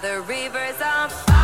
the 0.02 0.20
river's 0.22 0.80
on. 0.82 1.35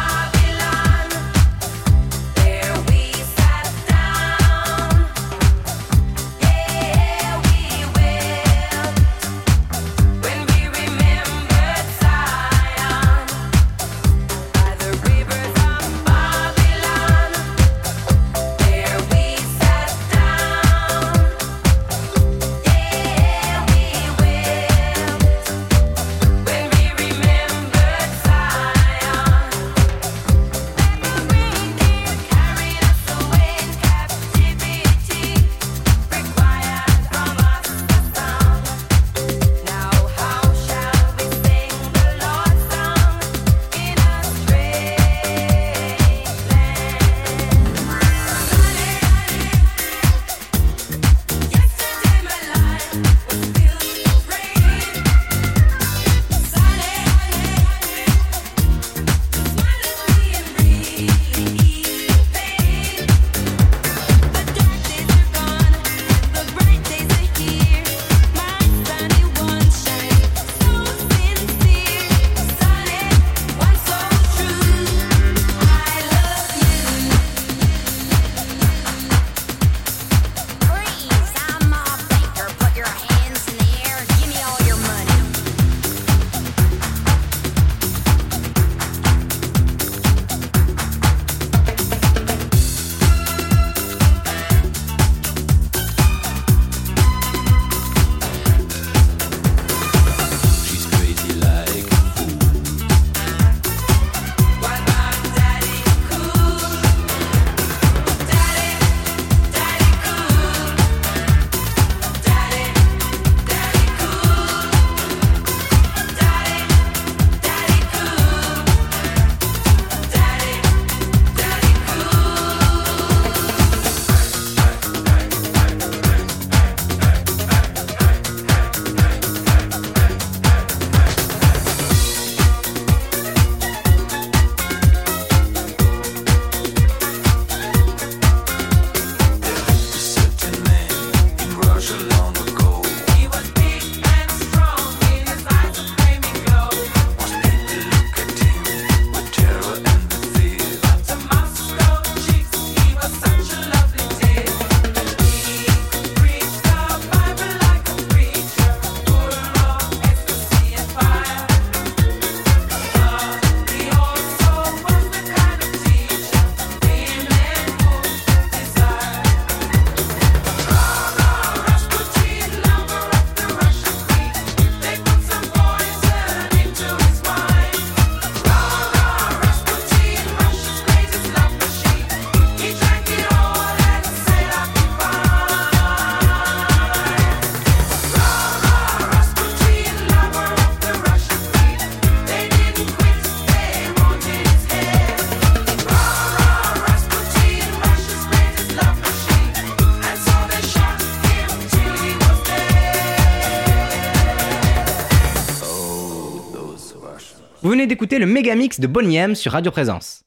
d'écouter 207.92 208.18
le 208.18 208.24
méga 208.24 208.54
mix 208.54 208.80
de 208.80 208.86
Bonnie 208.86 209.36
sur 209.36 209.52
Radio 209.52 209.70
Présence. 209.70 210.24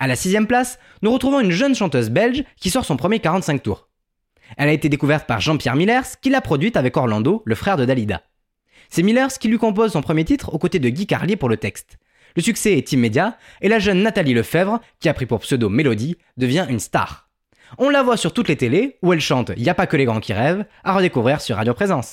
À 0.00 0.08
la 0.08 0.16
sixième 0.16 0.48
place, 0.48 0.80
nous 1.00 1.12
retrouvons 1.12 1.38
une 1.38 1.52
jeune 1.52 1.76
chanteuse 1.76 2.10
belge 2.10 2.42
qui 2.56 2.68
sort 2.68 2.84
son 2.84 2.96
premier 2.96 3.20
45 3.20 3.62
tours. 3.62 3.88
Elle 4.56 4.68
a 4.68 4.72
été 4.72 4.88
découverte 4.88 5.28
par 5.28 5.40
Jean-Pierre 5.40 5.76
Millers, 5.76 6.18
qui 6.20 6.30
l'a 6.30 6.40
produite 6.40 6.76
avec 6.76 6.96
Orlando, 6.96 7.44
le 7.44 7.54
frère 7.54 7.76
de 7.76 7.84
Dalida. 7.84 8.22
C'est 8.90 9.04
Millers 9.04 9.38
qui 9.38 9.46
lui 9.46 9.56
compose 9.56 9.92
son 9.92 10.00
premier 10.02 10.24
titre 10.24 10.52
aux 10.52 10.58
côtés 10.58 10.80
de 10.80 10.88
Guy 10.88 11.06
Carlier 11.06 11.36
pour 11.36 11.48
le 11.48 11.58
texte. 11.58 11.96
Le 12.34 12.42
succès 12.42 12.72
est 12.72 12.90
immédiat 12.90 13.38
et 13.60 13.68
la 13.68 13.78
jeune 13.78 14.02
Nathalie 14.02 14.34
Lefebvre, 14.34 14.80
qui 14.98 15.08
a 15.08 15.14
pris 15.14 15.26
pour 15.26 15.38
pseudo 15.38 15.68
Mélodie, 15.68 16.16
devient 16.38 16.66
une 16.68 16.80
star. 16.80 17.28
On 17.78 17.88
la 17.88 18.02
voit 18.02 18.16
sur 18.16 18.34
toutes 18.34 18.48
les 18.48 18.56
télés 18.56 18.98
où 19.00 19.12
elle 19.12 19.20
chante 19.20 19.52
Y'a 19.56 19.74
pas 19.74 19.86
que 19.86 19.96
les 19.96 20.06
grands 20.06 20.18
qui 20.18 20.32
rêvent, 20.32 20.64
à 20.82 20.92
redécouvrir 20.92 21.40
sur 21.40 21.54
Radio 21.54 21.72
Présence. 21.72 22.10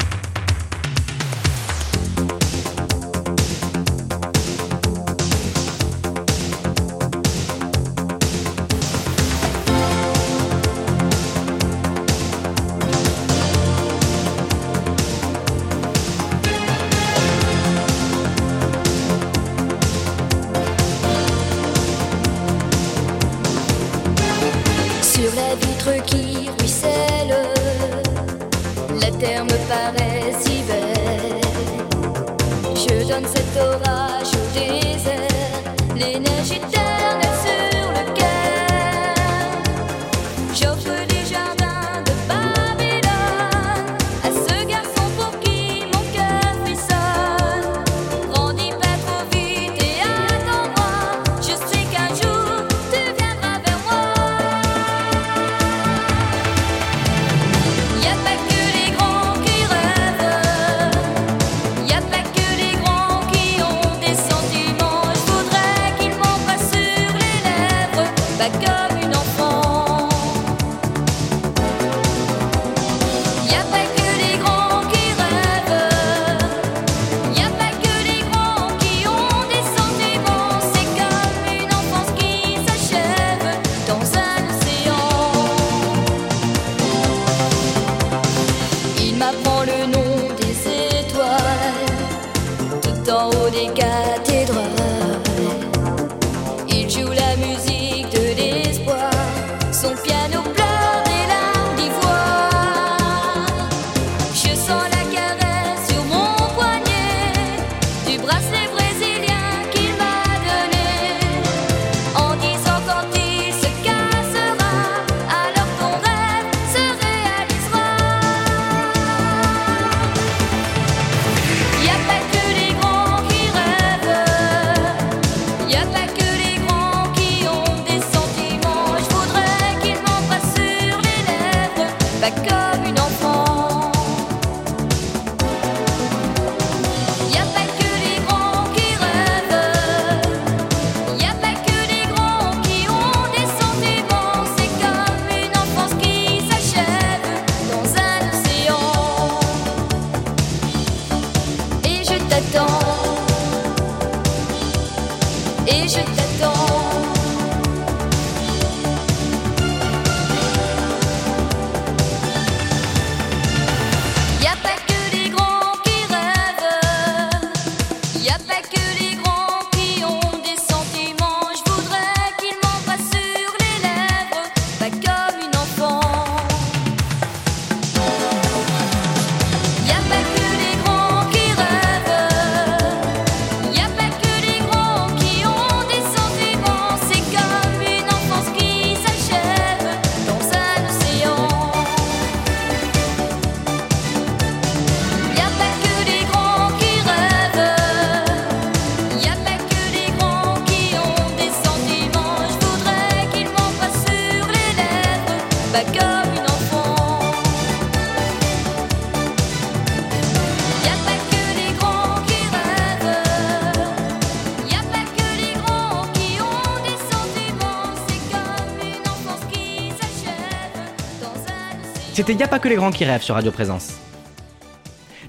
C'était 222.20 222.34
Y 222.34 222.44
a 222.44 222.50
pas 222.50 222.60
que 222.60 222.68
les 222.68 222.76
grands 222.76 222.92
qui 222.92 223.06
rêvent 223.06 223.22
sur 223.22 223.36
Radio 223.36 223.50
Présence. 223.50 223.94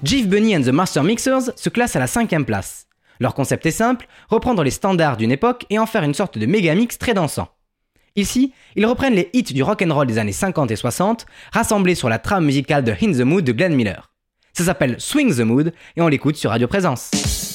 Jeff 0.03 0.27
Bunny 0.27 0.57
and 0.57 0.63
the 0.63 0.73
Master 0.73 1.05
Mixers 1.05 1.51
se 1.55 1.69
classent 1.69 1.95
à 1.95 1.99
la 1.99 2.07
cinquième 2.07 2.43
place. 2.43 2.87
Leur 3.21 3.33
concept 3.33 3.65
est 3.65 3.71
simple, 3.71 4.09
reprendre 4.27 4.61
les 4.61 4.71
standards 4.71 5.15
d'une 5.15 5.31
époque 5.31 5.65
et 5.69 5.79
en 5.79 5.85
faire 5.85 6.03
une 6.03 6.13
sorte 6.13 6.37
de 6.37 6.45
méga 6.45 6.75
mix 6.75 6.97
très 6.97 7.13
dansant. 7.13 7.47
Ici, 8.17 8.51
ils 8.75 8.85
reprennent 8.85 9.13
les 9.13 9.29
hits 9.31 9.53
du 9.53 9.63
rock'n'roll 9.63 10.05
des 10.05 10.17
années 10.17 10.33
50 10.33 10.69
et 10.69 10.75
60, 10.75 11.25
rassemblés 11.53 11.95
sur 11.95 12.09
la 12.09 12.19
trame 12.19 12.43
musicale 12.43 12.83
de 12.83 12.91
In 12.91 13.13
the 13.13 13.21
Mood 13.23 13.45
de 13.45 13.53
Glenn 13.53 13.73
Miller. 13.73 14.11
Ça 14.51 14.65
s'appelle 14.65 14.99
Swing 14.99 15.33
the 15.33 15.45
Mood 15.45 15.71
et 15.95 16.01
on 16.01 16.09
l'écoute 16.09 16.35
sur 16.35 16.49
Radio 16.49 16.67
Présence. 16.67 17.50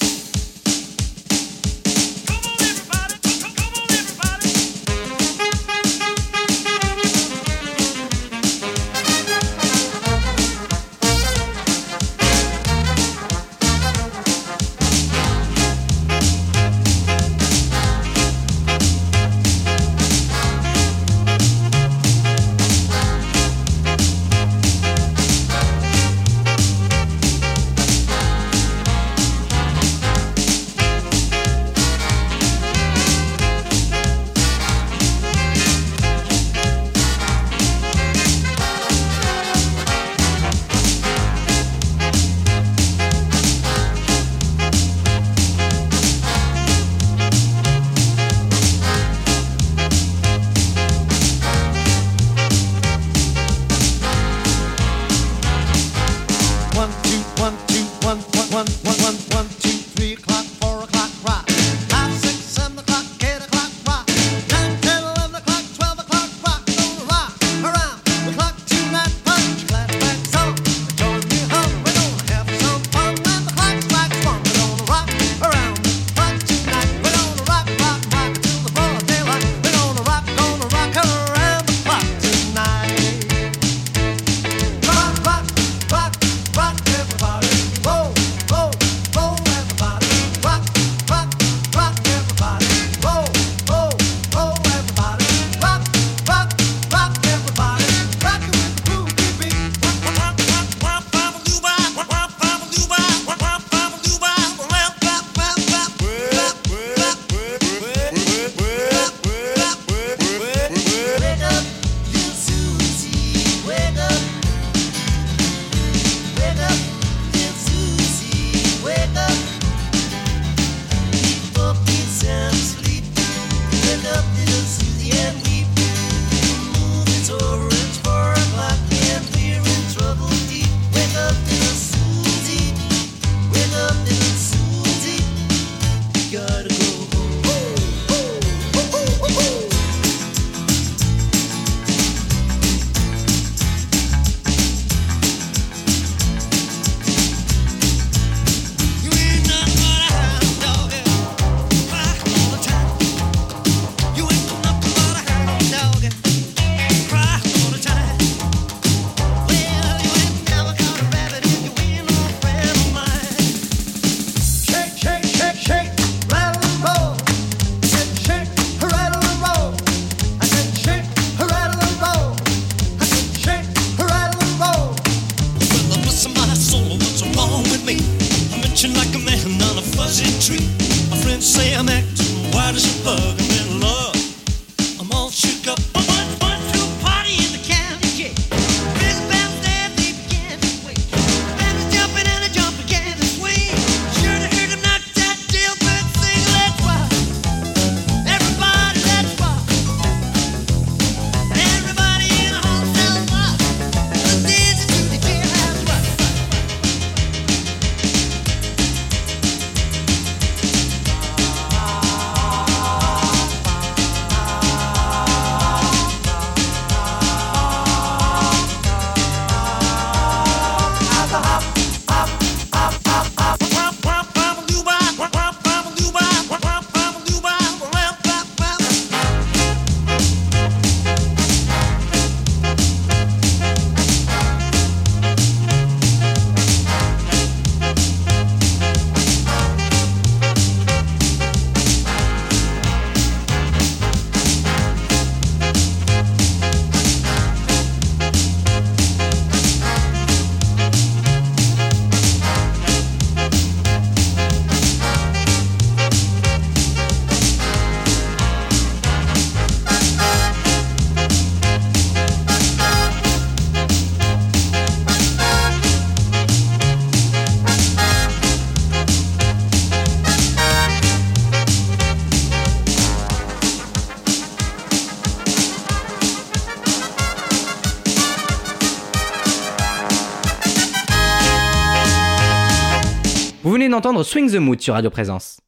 Swing 284.25 284.51
the 284.51 284.57
Mood 284.57 284.81
sur 284.81 284.95
Radio 284.95 285.11
Présence. 285.11 285.61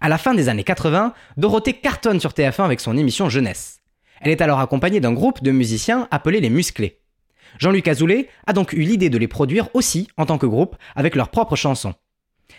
À 0.00 0.08
la 0.08 0.18
fin 0.18 0.34
des 0.34 0.48
années 0.48 0.64
80, 0.64 1.12
Dorothée 1.36 1.72
cartonne 1.72 2.20
sur 2.20 2.30
TF1 2.30 2.64
avec 2.64 2.80
son 2.80 2.96
émission 2.96 3.28
Jeunesse. 3.28 3.80
Elle 4.20 4.30
est 4.30 4.40
alors 4.40 4.60
accompagnée 4.60 5.00
d'un 5.00 5.12
groupe 5.12 5.42
de 5.42 5.50
musiciens 5.50 6.06
appelés 6.10 6.40
les 6.40 6.50
Musclés. 6.50 7.00
Jean-Luc 7.58 7.88
Azoulay 7.88 8.28
a 8.46 8.52
donc 8.52 8.72
eu 8.72 8.82
l'idée 8.82 9.10
de 9.10 9.18
les 9.18 9.28
produire 9.28 9.68
aussi 9.74 10.08
en 10.16 10.26
tant 10.26 10.38
que 10.38 10.46
groupe 10.46 10.76
avec 10.94 11.14
leurs 11.14 11.30
propres 11.30 11.56
chansons. 11.56 11.94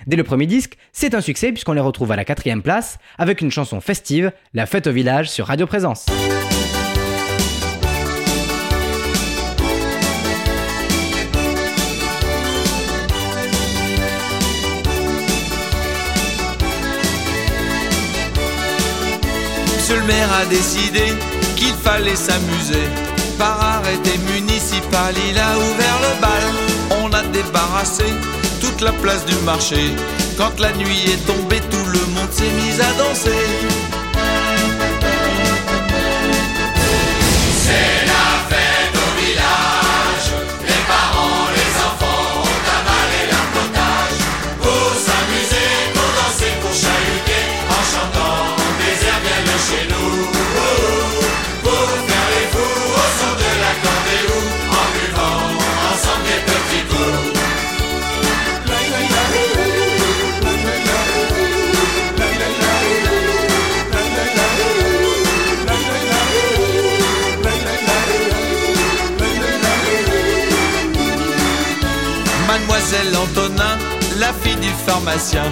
Dès 0.08 0.18
le 0.18 0.24
premier 0.24 0.48
disque, 0.48 0.78
c'est 0.92 1.16
un 1.16 1.22
succès 1.22 1.52
puisqu'on 1.52 1.74
les 1.74 1.82
retrouve 1.82 2.12
à 2.12 2.16
la 2.16 2.26
quatrième 2.26 2.62
place 2.62 2.98
avec 3.18 3.42
une 3.42 3.52
chanson 3.52 3.80
festive, 3.80 4.32
La 4.54 4.66
fête 4.66 4.88
au 4.88 4.92
village 4.92 5.30
sur 5.30 5.48
Radio 5.48 5.66
Présence. 5.66 6.06
Monsieur 19.86 20.02
le 20.02 20.08
maire 20.08 20.34
a 20.34 20.46
décidé 20.48 21.14
qu'il 21.56 21.76
fallait 21.76 22.16
s'amuser. 22.16 22.88
Par 23.38 23.62
arrêté 23.62 24.18
municipal, 24.34 25.14
il 25.30 25.38
a 25.38 25.56
ouvert 25.60 26.00
le 26.02 26.22
bal. 26.22 27.04
On 27.04 27.14
a 27.14 27.22
débarrassé 27.32 28.06
toute 28.62 28.82
la 28.82 28.92
place 28.94 29.24
du 29.26 29.36
marché. 29.46 29.92
Quand 30.40 30.60
la 30.60 30.72
nuit 30.74 31.04
est 31.06 31.24
tombée, 31.28 31.62
tout 31.70 31.86
le 31.86 32.00
monde 32.16 32.32
s'est 32.32 32.50
mis 32.50 32.82
à 32.82 32.92
danser. 32.98 33.75
La 74.26 74.34
fille 74.34 74.56
du 74.56 74.74
pharmacien, 74.88 75.44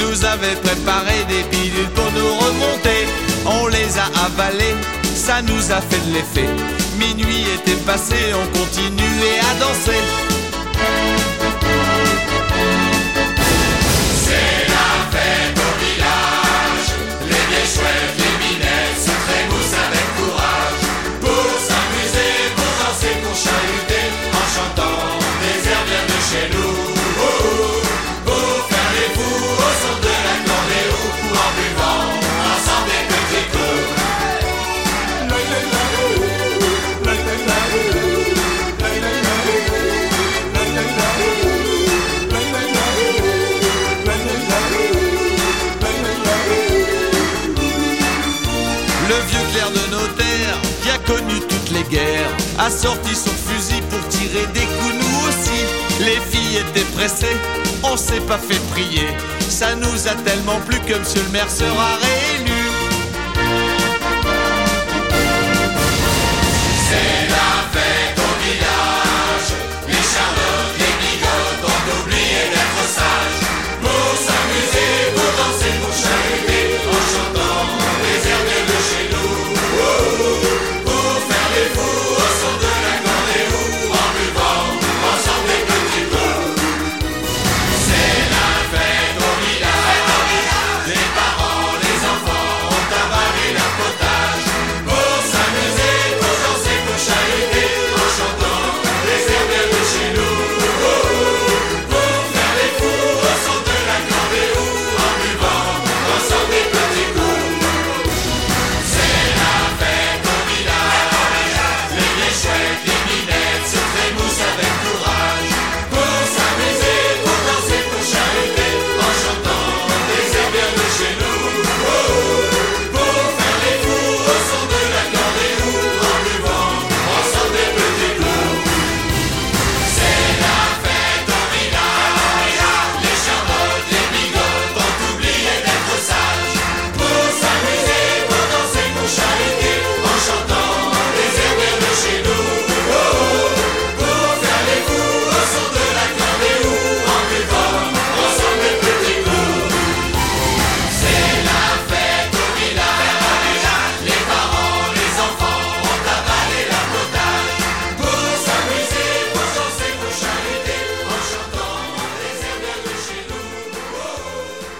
nous 0.00 0.24
avait 0.24 0.58
préparé 0.66 1.16
des 1.28 1.44
pilules 1.50 1.92
pour 1.94 2.10
nous 2.16 2.32
remonter. 2.44 3.00
On 3.46 3.68
les 3.68 3.90
a 3.98 4.06
avalées, 4.26 4.76
ça 5.14 5.42
nous 5.42 5.64
a 5.70 5.80
fait 5.88 6.02
de 6.06 6.14
l'effet. 6.14 6.50
Minuit 6.98 7.44
était 7.56 7.80
passé, 7.90 8.16
on 8.42 8.46
continuait 8.58 9.40
à 9.48 9.52
danser. 9.62 10.02
A 52.58 52.70
sorti 52.70 53.14
son 53.14 53.30
fusil 53.30 53.80
pour 53.90 54.06
tirer 54.08 54.46
des 54.52 54.60
coups 54.60 54.94
nous 54.94 55.28
aussi. 55.28 55.64
Les 56.00 56.20
filles 56.30 56.58
étaient 56.58 56.86
pressées, 56.96 57.36
on 57.82 57.96
s'est 57.96 58.20
pas 58.20 58.38
fait 58.38 58.60
prier. 58.70 59.08
Ça 59.48 59.74
nous 59.76 60.08
a 60.08 60.14
tellement 60.24 60.60
plu 60.66 60.78
que 60.80 60.98
monsieur 60.98 61.22
le 61.22 61.30
maire 61.30 61.50
sera 61.50 61.96
réélu. 61.96 62.66
Les 66.88 67.28
parents, 67.28 67.65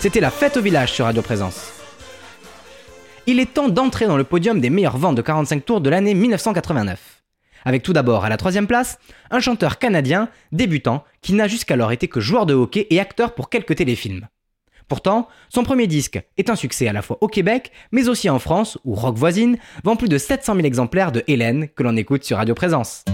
C'était 0.06 0.20
la 0.20 0.30
fête 0.30 0.56
au 0.56 0.62
village 0.62 0.92
sur 0.92 1.06
Radio 1.06 1.20
Présence. 1.20 1.72
Il 3.26 3.40
est 3.40 3.54
temps 3.54 3.68
d'entrer 3.68 4.06
dans 4.06 4.16
le 4.16 4.22
podium 4.22 4.60
des 4.60 4.70
meilleures 4.70 4.98
ventes 4.98 5.16
de 5.16 5.20
45 5.20 5.64
tours 5.64 5.80
de 5.80 5.90
l'année 5.90 6.14
1989. 6.14 7.24
Avec 7.64 7.82
tout 7.82 7.92
d'abord 7.92 8.24
à 8.24 8.28
la 8.28 8.36
troisième 8.36 8.68
place, 8.68 9.00
un 9.32 9.40
chanteur 9.40 9.80
canadien, 9.80 10.28
débutant, 10.52 11.02
qui 11.22 11.32
n'a 11.32 11.48
jusqu'alors 11.48 11.90
été 11.90 12.06
que 12.06 12.20
joueur 12.20 12.46
de 12.46 12.54
hockey 12.54 12.86
et 12.90 13.00
acteur 13.00 13.34
pour 13.34 13.50
quelques 13.50 13.74
téléfilms. 13.74 14.28
Pourtant, 14.86 15.26
son 15.48 15.64
premier 15.64 15.88
disque 15.88 16.22
est 16.36 16.50
un 16.50 16.54
succès 16.54 16.86
à 16.86 16.92
la 16.92 17.02
fois 17.02 17.18
au 17.20 17.26
Québec, 17.26 17.72
mais 17.90 18.08
aussi 18.08 18.30
en 18.30 18.38
France, 18.38 18.78
où 18.84 18.94
Rock 18.94 19.16
Voisine 19.16 19.58
vend 19.82 19.96
plus 19.96 20.08
de 20.08 20.18
700 20.18 20.54
000 20.54 20.66
exemplaires 20.66 21.10
de 21.10 21.24
Hélène, 21.26 21.66
que 21.74 21.82
l'on 21.82 21.96
écoute 21.96 22.22
sur 22.22 22.36
Radio 22.36 22.54
Présence. 22.54 23.04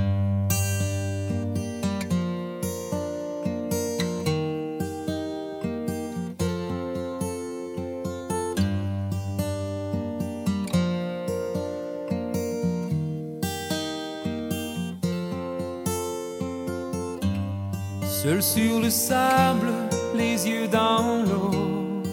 Seul 18.23 18.41
sur 18.41 18.79
le 18.79 18.89
sable, 18.89 19.73
les 20.15 20.47
yeux 20.49 20.69
dans 20.69 21.25
l'eau. 21.25 22.05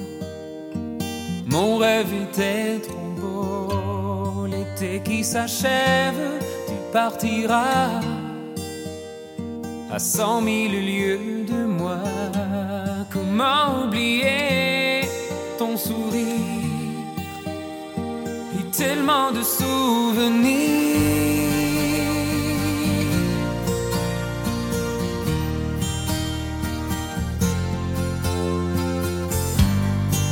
Mon 1.46 1.78
rêve 1.78 2.12
était 2.24 2.80
trop 2.80 3.14
beau. 3.22 4.48
L'été 4.48 5.02
qui 5.04 5.24
s'achève, 5.24 6.42
tu 6.68 6.74
partiras 6.92 8.02
à 9.92 10.00
cent 10.00 10.42
mille 10.42 10.84
lieues 10.84 11.46
de 11.48 11.66
moi. 11.68 12.00
Comment 13.14 13.86
oublier 13.86 15.02
ton 15.60 15.78
sourire? 15.78 16.26
Et 18.58 18.64
tellement 18.76 19.30
de 19.32 19.44
souvenirs? 19.44 21.09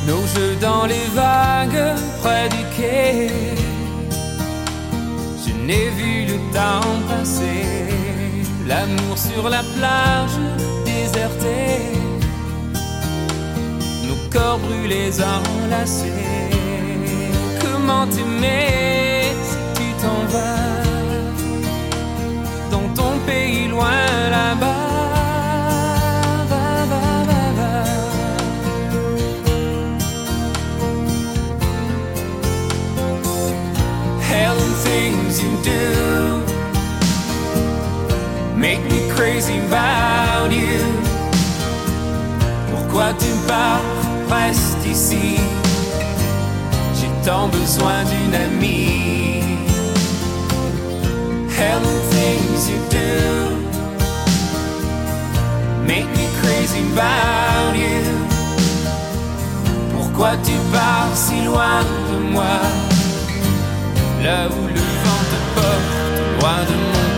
Nos 0.08 0.26
jeux 0.34 0.56
dans 0.58 0.86
les 0.86 1.06
vagues 1.14 1.94
près 2.22 2.48
du 2.48 2.62
quai. 2.74 3.28
Je 5.44 5.52
n'ai 5.66 5.90
vu 5.98 6.24
le 6.30 6.38
temps 6.50 6.94
passer. 7.10 7.66
L'amour 8.66 9.18
sur 9.18 9.50
la 9.50 9.62
plage 9.76 10.36
désertée. 10.86 11.82
Nos 14.06 14.20
corps 14.32 14.58
brûlés 14.58 15.12
enlacés. 15.20 16.52
Comment 17.62 18.06
t'aimer 18.06 19.24
si 19.48 19.58
tu 19.76 19.88
t'en 20.02 20.20
vas? 20.32 20.84
Dans 22.70 22.88
ton 22.94 23.12
pays 23.26 23.68
loin 23.68 24.07
things 34.98 35.40
you 35.44 35.52
do 35.62 35.84
make 38.56 38.82
me 38.92 39.00
crazy 39.16 39.58
about 39.68 40.50
you. 40.50 40.80
Pourquoi 42.70 43.08
tu 43.22 43.30
pars, 43.46 43.98
reste 44.28 44.84
ici? 44.94 45.38
J'ai 46.96 47.12
tant 47.24 47.46
besoin 47.48 47.98
d'une 48.10 48.34
amie. 48.46 49.42
Hell 51.58 51.86
things 52.14 52.60
you 52.70 52.78
do 52.98 53.12
make 55.90 56.08
me 56.18 56.26
crazy 56.40 56.82
about 56.92 57.74
you. 57.84 58.02
Pourquoi 59.94 60.32
tu 60.46 60.56
pars 60.72 61.14
si 61.14 61.36
loin 61.44 61.82
de 62.10 62.18
moi? 62.34 62.97
Là 64.22 64.48
où 64.48 64.66
le 64.66 64.74
vent 64.74 65.24
te 65.30 65.38
porte, 65.54 66.40
loin 66.40 66.64
de 66.64 66.74
mon 66.74 67.17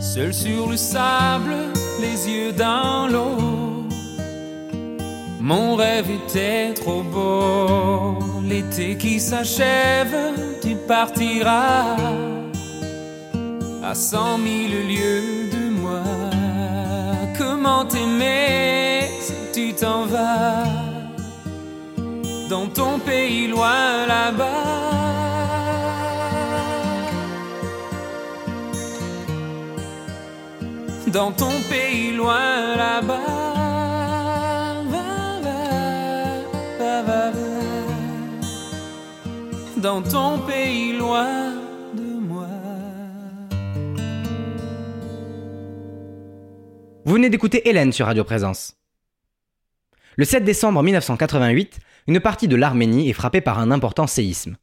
Seul 0.00 0.32
sur 0.32 0.68
le 0.68 0.76
sable, 0.76 1.54
les 2.00 2.28
yeux 2.28 2.52
dans 2.52 3.08
l'eau. 3.08 3.86
Mon 5.40 5.74
rêve 5.74 6.10
était 6.10 6.72
trop 6.74 7.02
beau. 7.02 8.18
L'été 8.44 8.96
qui 8.96 9.18
s'achève, 9.18 10.16
tu 10.60 10.76
partiras 10.76 11.96
à 13.82 13.94
cent 13.94 14.38
mille 14.38 14.86
lieues 14.88 15.50
de 15.50 15.70
moi. 15.80 16.02
Comment 17.38 17.84
t'aimer 17.84 19.08
si 19.20 19.34
tu 19.52 19.72
t'en 19.74 20.06
vas? 20.06 20.91
Dans 22.52 22.66
ton 22.66 22.98
pays 22.98 23.46
loin 23.46 24.06
là-bas? 24.06 24.44
Dans 31.06 31.32
ton 31.32 31.54
pays 31.70 32.12
loin 32.12 32.76
là-bas. 32.76 33.30
Dans 39.78 40.02
ton 40.02 40.38
pays 40.46 40.92
loin 40.98 41.54
de 41.94 42.08
moi. 42.30 42.46
Vous 47.06 47.14
venez 47.14 47.30
d'écouter 47.30 47.66
Hélène 47.68 47.92
sur 47.92 48.04
Radio 48.06 48.24
Présence. 48.24 48.81
Le 50.16 50.26
7 50.26 50.44
décembre 50.44 50.82
1988, 50.82 51.78
une 52.06 52.20
partie 52.20 52.46
de 52.46 52.54
l'Arménie 52.54 53.08
est 53.08 53.14
frappée 53.14 53.40
par 53.40 53.58
un 53.58 53.70
important 53.70 54.06
séisme. 54.06 54.56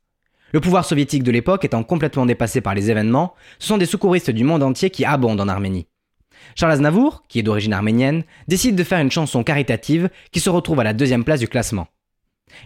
Le 0.51 0.59
pouvoir 0.59 0.85
soviétique 0.85 1.23
de 1.23 1.31
l'époque 1.31 1.65
étant 1.65 1.83
complètement 1.83 2.27
dépassé 2.27 2.61
par 2.61 2.75
les 2.75 2.91
événements, 2.91 3.33
ce 3.57 3.69
sont 3.69 3.79
des 3.79 3.87
secouristes 3.87 4.29
du 4.29 4.43
monde 4.43 4.61
entier 4.61 4.91
qui 4.91 5.05
abondent 5.05 5.41
en 5.41 5.47
Arménie. 5.47 5.87
Charles 6.53 6.73
Aznavour, 6.73 7.23
qui 7.27 7.39
est 7.39 7.43
d'origine 7.43 7.73
arménienne, 7.73 8.25
décide 8.47 8.75
de 8.75 8.83
faire 8.83 8.99
une 8.99 9.09
chanson 9.09 9.43
caritative 9.43 10.11
qui 10.31 10.39
se 10.39 10.51
retrouve 10.51 10.81
à 10.81 10.83
la 10.83 10.93
deuxième 10.93 11.23
place 11.23 11.39
du 11.39 11.47
classement. 11.47 11.87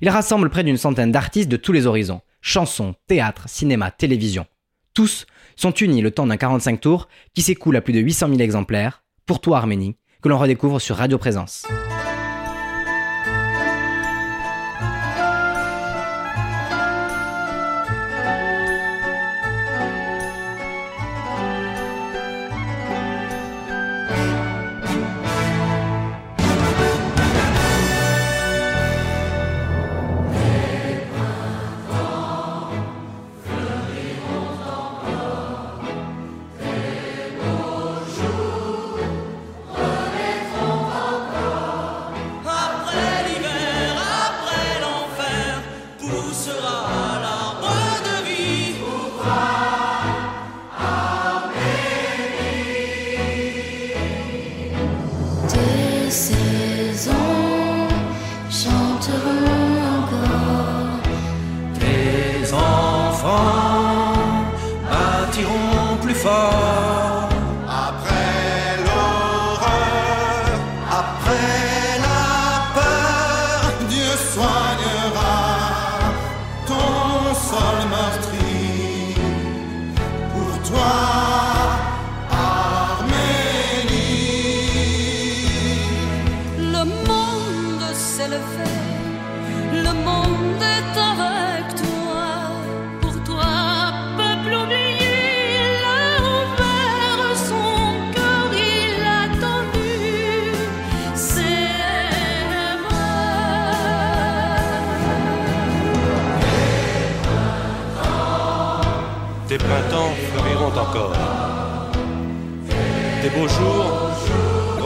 Il 0.02 0.10
rassemble 0.10 0.50
près 0.50 0.66
d'une 0.66 0.78
centaine 0.78 1.12
d'artistes 1.12 1.50
de 1.50 1.58
tous 1.58 1.72
les 1.72 1.88
horizons, 1.88 2.22
chansons, 2.42 2.96
théâtre, 3.08 3.48
cinéma, 3.48 3.92
télévision. 3.92 4.46
Tous 4.94 5.26
sont 5.56 5.72
unis 5.72 6.02
le 6.02 6.12
temps 6.12 6.28
d'un 6.28 6.38
45 6.38 6.82
tours 6.82 7.08
qui 7.34 7.44
s'écoule 7.44 7.78
à 7.78 7.82
plus 7.82 7.94
de 7.94 8.00
800 8.00 8.28
000 8.28 8.40
exemplaires, 8.42 9.04
pour 9.26 9.40
toi 9.40 9.60
Arménie, 9.60 9.96
que 10.22 10.28
l'on 10.28 10.38
redécouvre 10.38 10.82
sur 10.82 10.98
Radio 10.98 11.18
Présence. 11.18 11.66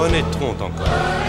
Renaîtront 0.08 0.56
encore. 0.62 1.27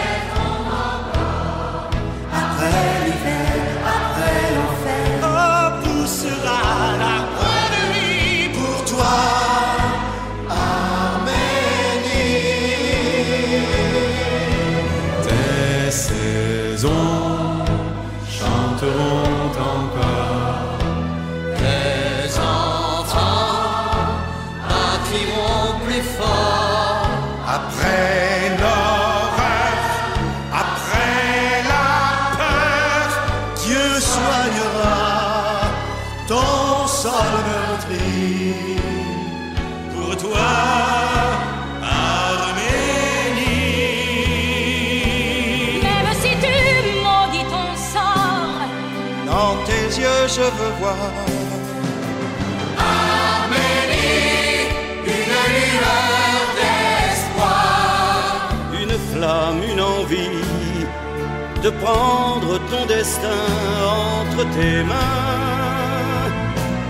De 61.69 61.75
prendre 61.77 62.57
ton 62.71 62.85
destin 62.87 63.45
entre 63.85 64.43
tes 64.55 64.83
mains, 64.83 66.29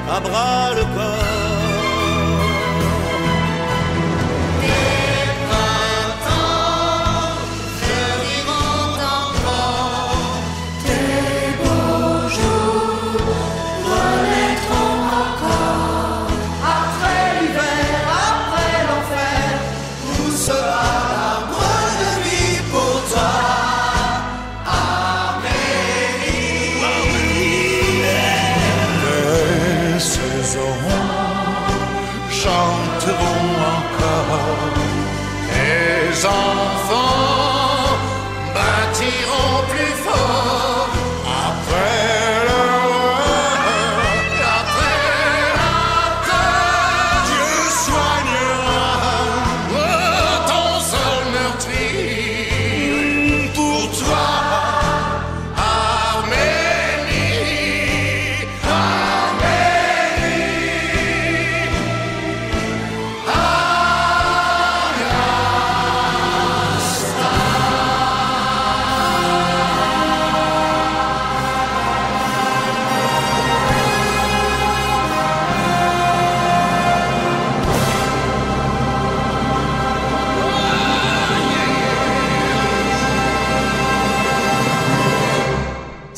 à 0.09 0.19
bras 0.19 0.73
le 0.75 0.83
corps. 0.95 1.38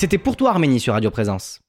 C'était 0.01 0.17
pour 0.17 0.35
toi 0.35 0.49
Arménie 0.49 0.79
sur 0.79 0.93
Radio 0.93 1.11
Présence. 1.11 1.61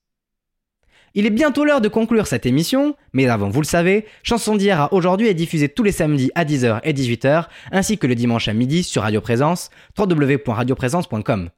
Il 1.13 1.27
est 1.27 1.31
bientôt 1.31 1.67
l'heure 1.67 1.83
de 1.83 1.89
conclure 1.89 2.27
cette 2.27 2.47
émission, 2.47 2.97
mais 3.13 3.29
avant, 3.29 3.51
vous 3.51 3.61
le 3.61 3.67
savez, 3.67 4.07
Chanson 4.23 4.57
d'hier 4.57 4.81
à 4.81 4.95
aujourd'hui 4.95 5.27
est 5.27 5.35
diffusée 5.35 5.69
tous 5.69 5.83
les 5.83 5.93
samedis 5.93 6.31
à 6.35 6.47
10h 6.47 6.81
et 6.83 6.95
18h, 6.95 7.49
ainsi 7.73 7.99
que 7.99 8.07
le 8.07 8.15
dimanche 8.15 8.49
à 8.49 8.55
midi 8.55 8.85
sur 8.85 9.03
Radio 9.03 9.21
Présence, 9.21 9.69
www.radioprésence.com. 9.99 11.51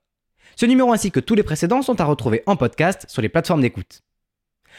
Ce 0.56 0.66
numéro 0.66 0.92
ainsi 0.92 1.12
que 1.12 1.20
tous 1.20 1.36
les 1.36 1.44
précédents 1.44 1.80
sont 1.80 2.00
à 2.00 2.04
retrouver 2.04 2.42
en 2.46 2.56
podcast 2.56 3.04
sur 3.06 3.22
les 3.22 3.28
plateformes 3.28 3.60
d'écoute. 3.60 4.00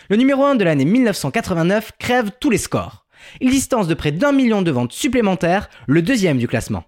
Le 0.10 0.18
numéro 0.18 0.44
1 0.44 0.56
de 0.56 0.66
l'année 0.66 0.84
1989 0.84 1.94
crève 1.98 2.32
tous 2.42 2.50
les 2.50 2.58
scores. 2.58 3.06
Il 3.40 3.52
distance 3.52 3.88
de 3.88 3.94
près 3.94 4.12
d'un 4.12 4.34
million 4.34 4.62
de 4.62 4.72
ventes 4.72 4.92
supplémentaires, 4.92 5.70
le 5.88 6.02
deuxième 6.02 6.40
du 6.40 6.50
classement. 6.50 6.84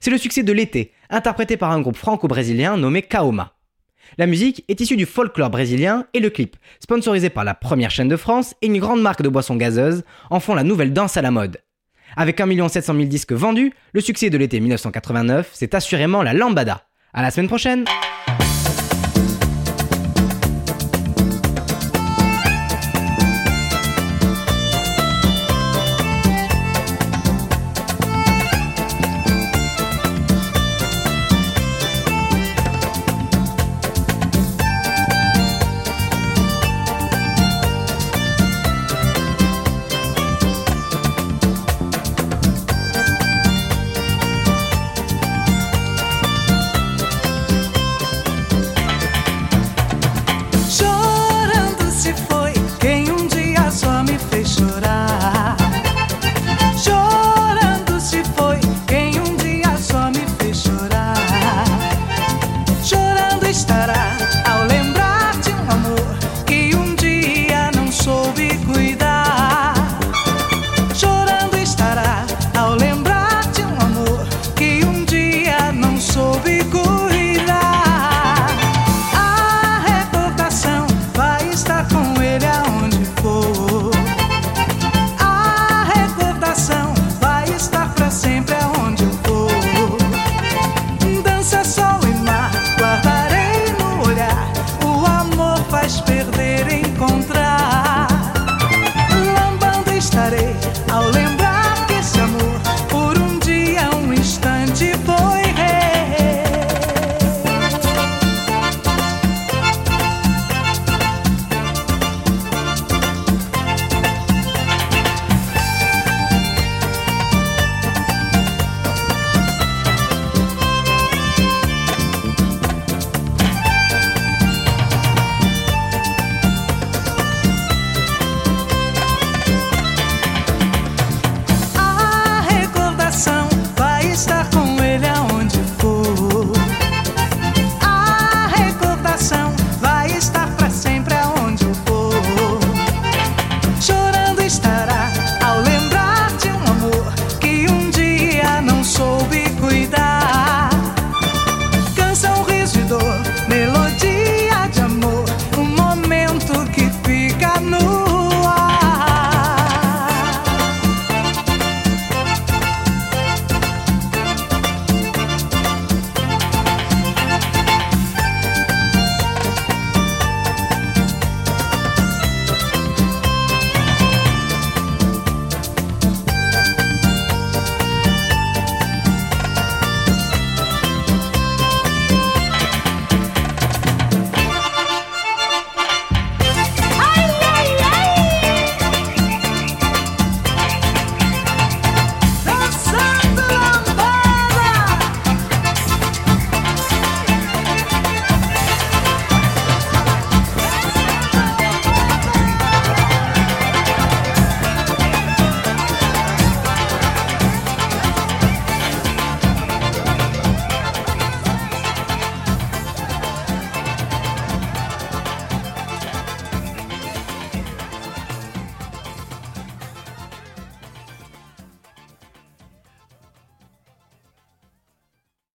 C'est 0.00 0.10
le 0.10 0.18
succès 0.18 0.42
de 0.42 0.52
l'été, 0.52 0.92
interprété 1.08 1.56
par 1.56 1.70
un 1.70 1.80
groupe 1.80 1.96
franco-brésilien 1.96 2.76
nommé 2.76 3.00
Kaoma. 3.00 3.54
La 4.18 4.26
musique 4.26 4.64
est 4.68 4.80
issue 4.80 4.96
du 4.96 5.06
folklore 5.06 5.50
brésilien 5.50 6.06
et 6.14 6.20
le 6.20 6.30
clip, 6.30 6.56
sponsorisé 6.80 7.30
par 7.30 7.44
la 7.44 7.54
première 7.54 7.90
chaîne 7.90 8.08
de 8.08 8.16
France 8.16 8.54
et 8.62 8.66
une 8.66 8.78
grande 8.78 9.02
marque 9.02 9.22
de 9.22 9.28
boissons 9.28 9.56
gazeuses, 9.56 10.04
en 10.30 10.40
font 10.40 10.54
la 10.54 10.64
nouvelle 10.64 10.92
danse 10.92 11.16
à 11.16 11.22
la 11.22 11.30
mode. 11.30 11.58
Avec 12.16 12.40
1 12.40 12.68
700 12.68 12.94
000 12.94 13.06
disques 13.06 13.32
vendus, 13.32 13.72
le 13.92 14.00
succès 14.00 14.30
de 14.30 14.38
l'été 14.38 14.60
1989, 14.60 15.50
c'est 15.52 15.74
assurément 15.74 16.22
la 16.22 16.32
lambada. 16.32 16.86
À 17.12 17.22
la 17.22 17.30
semaine 17.30 17.48
prochaine! 17.48 17.84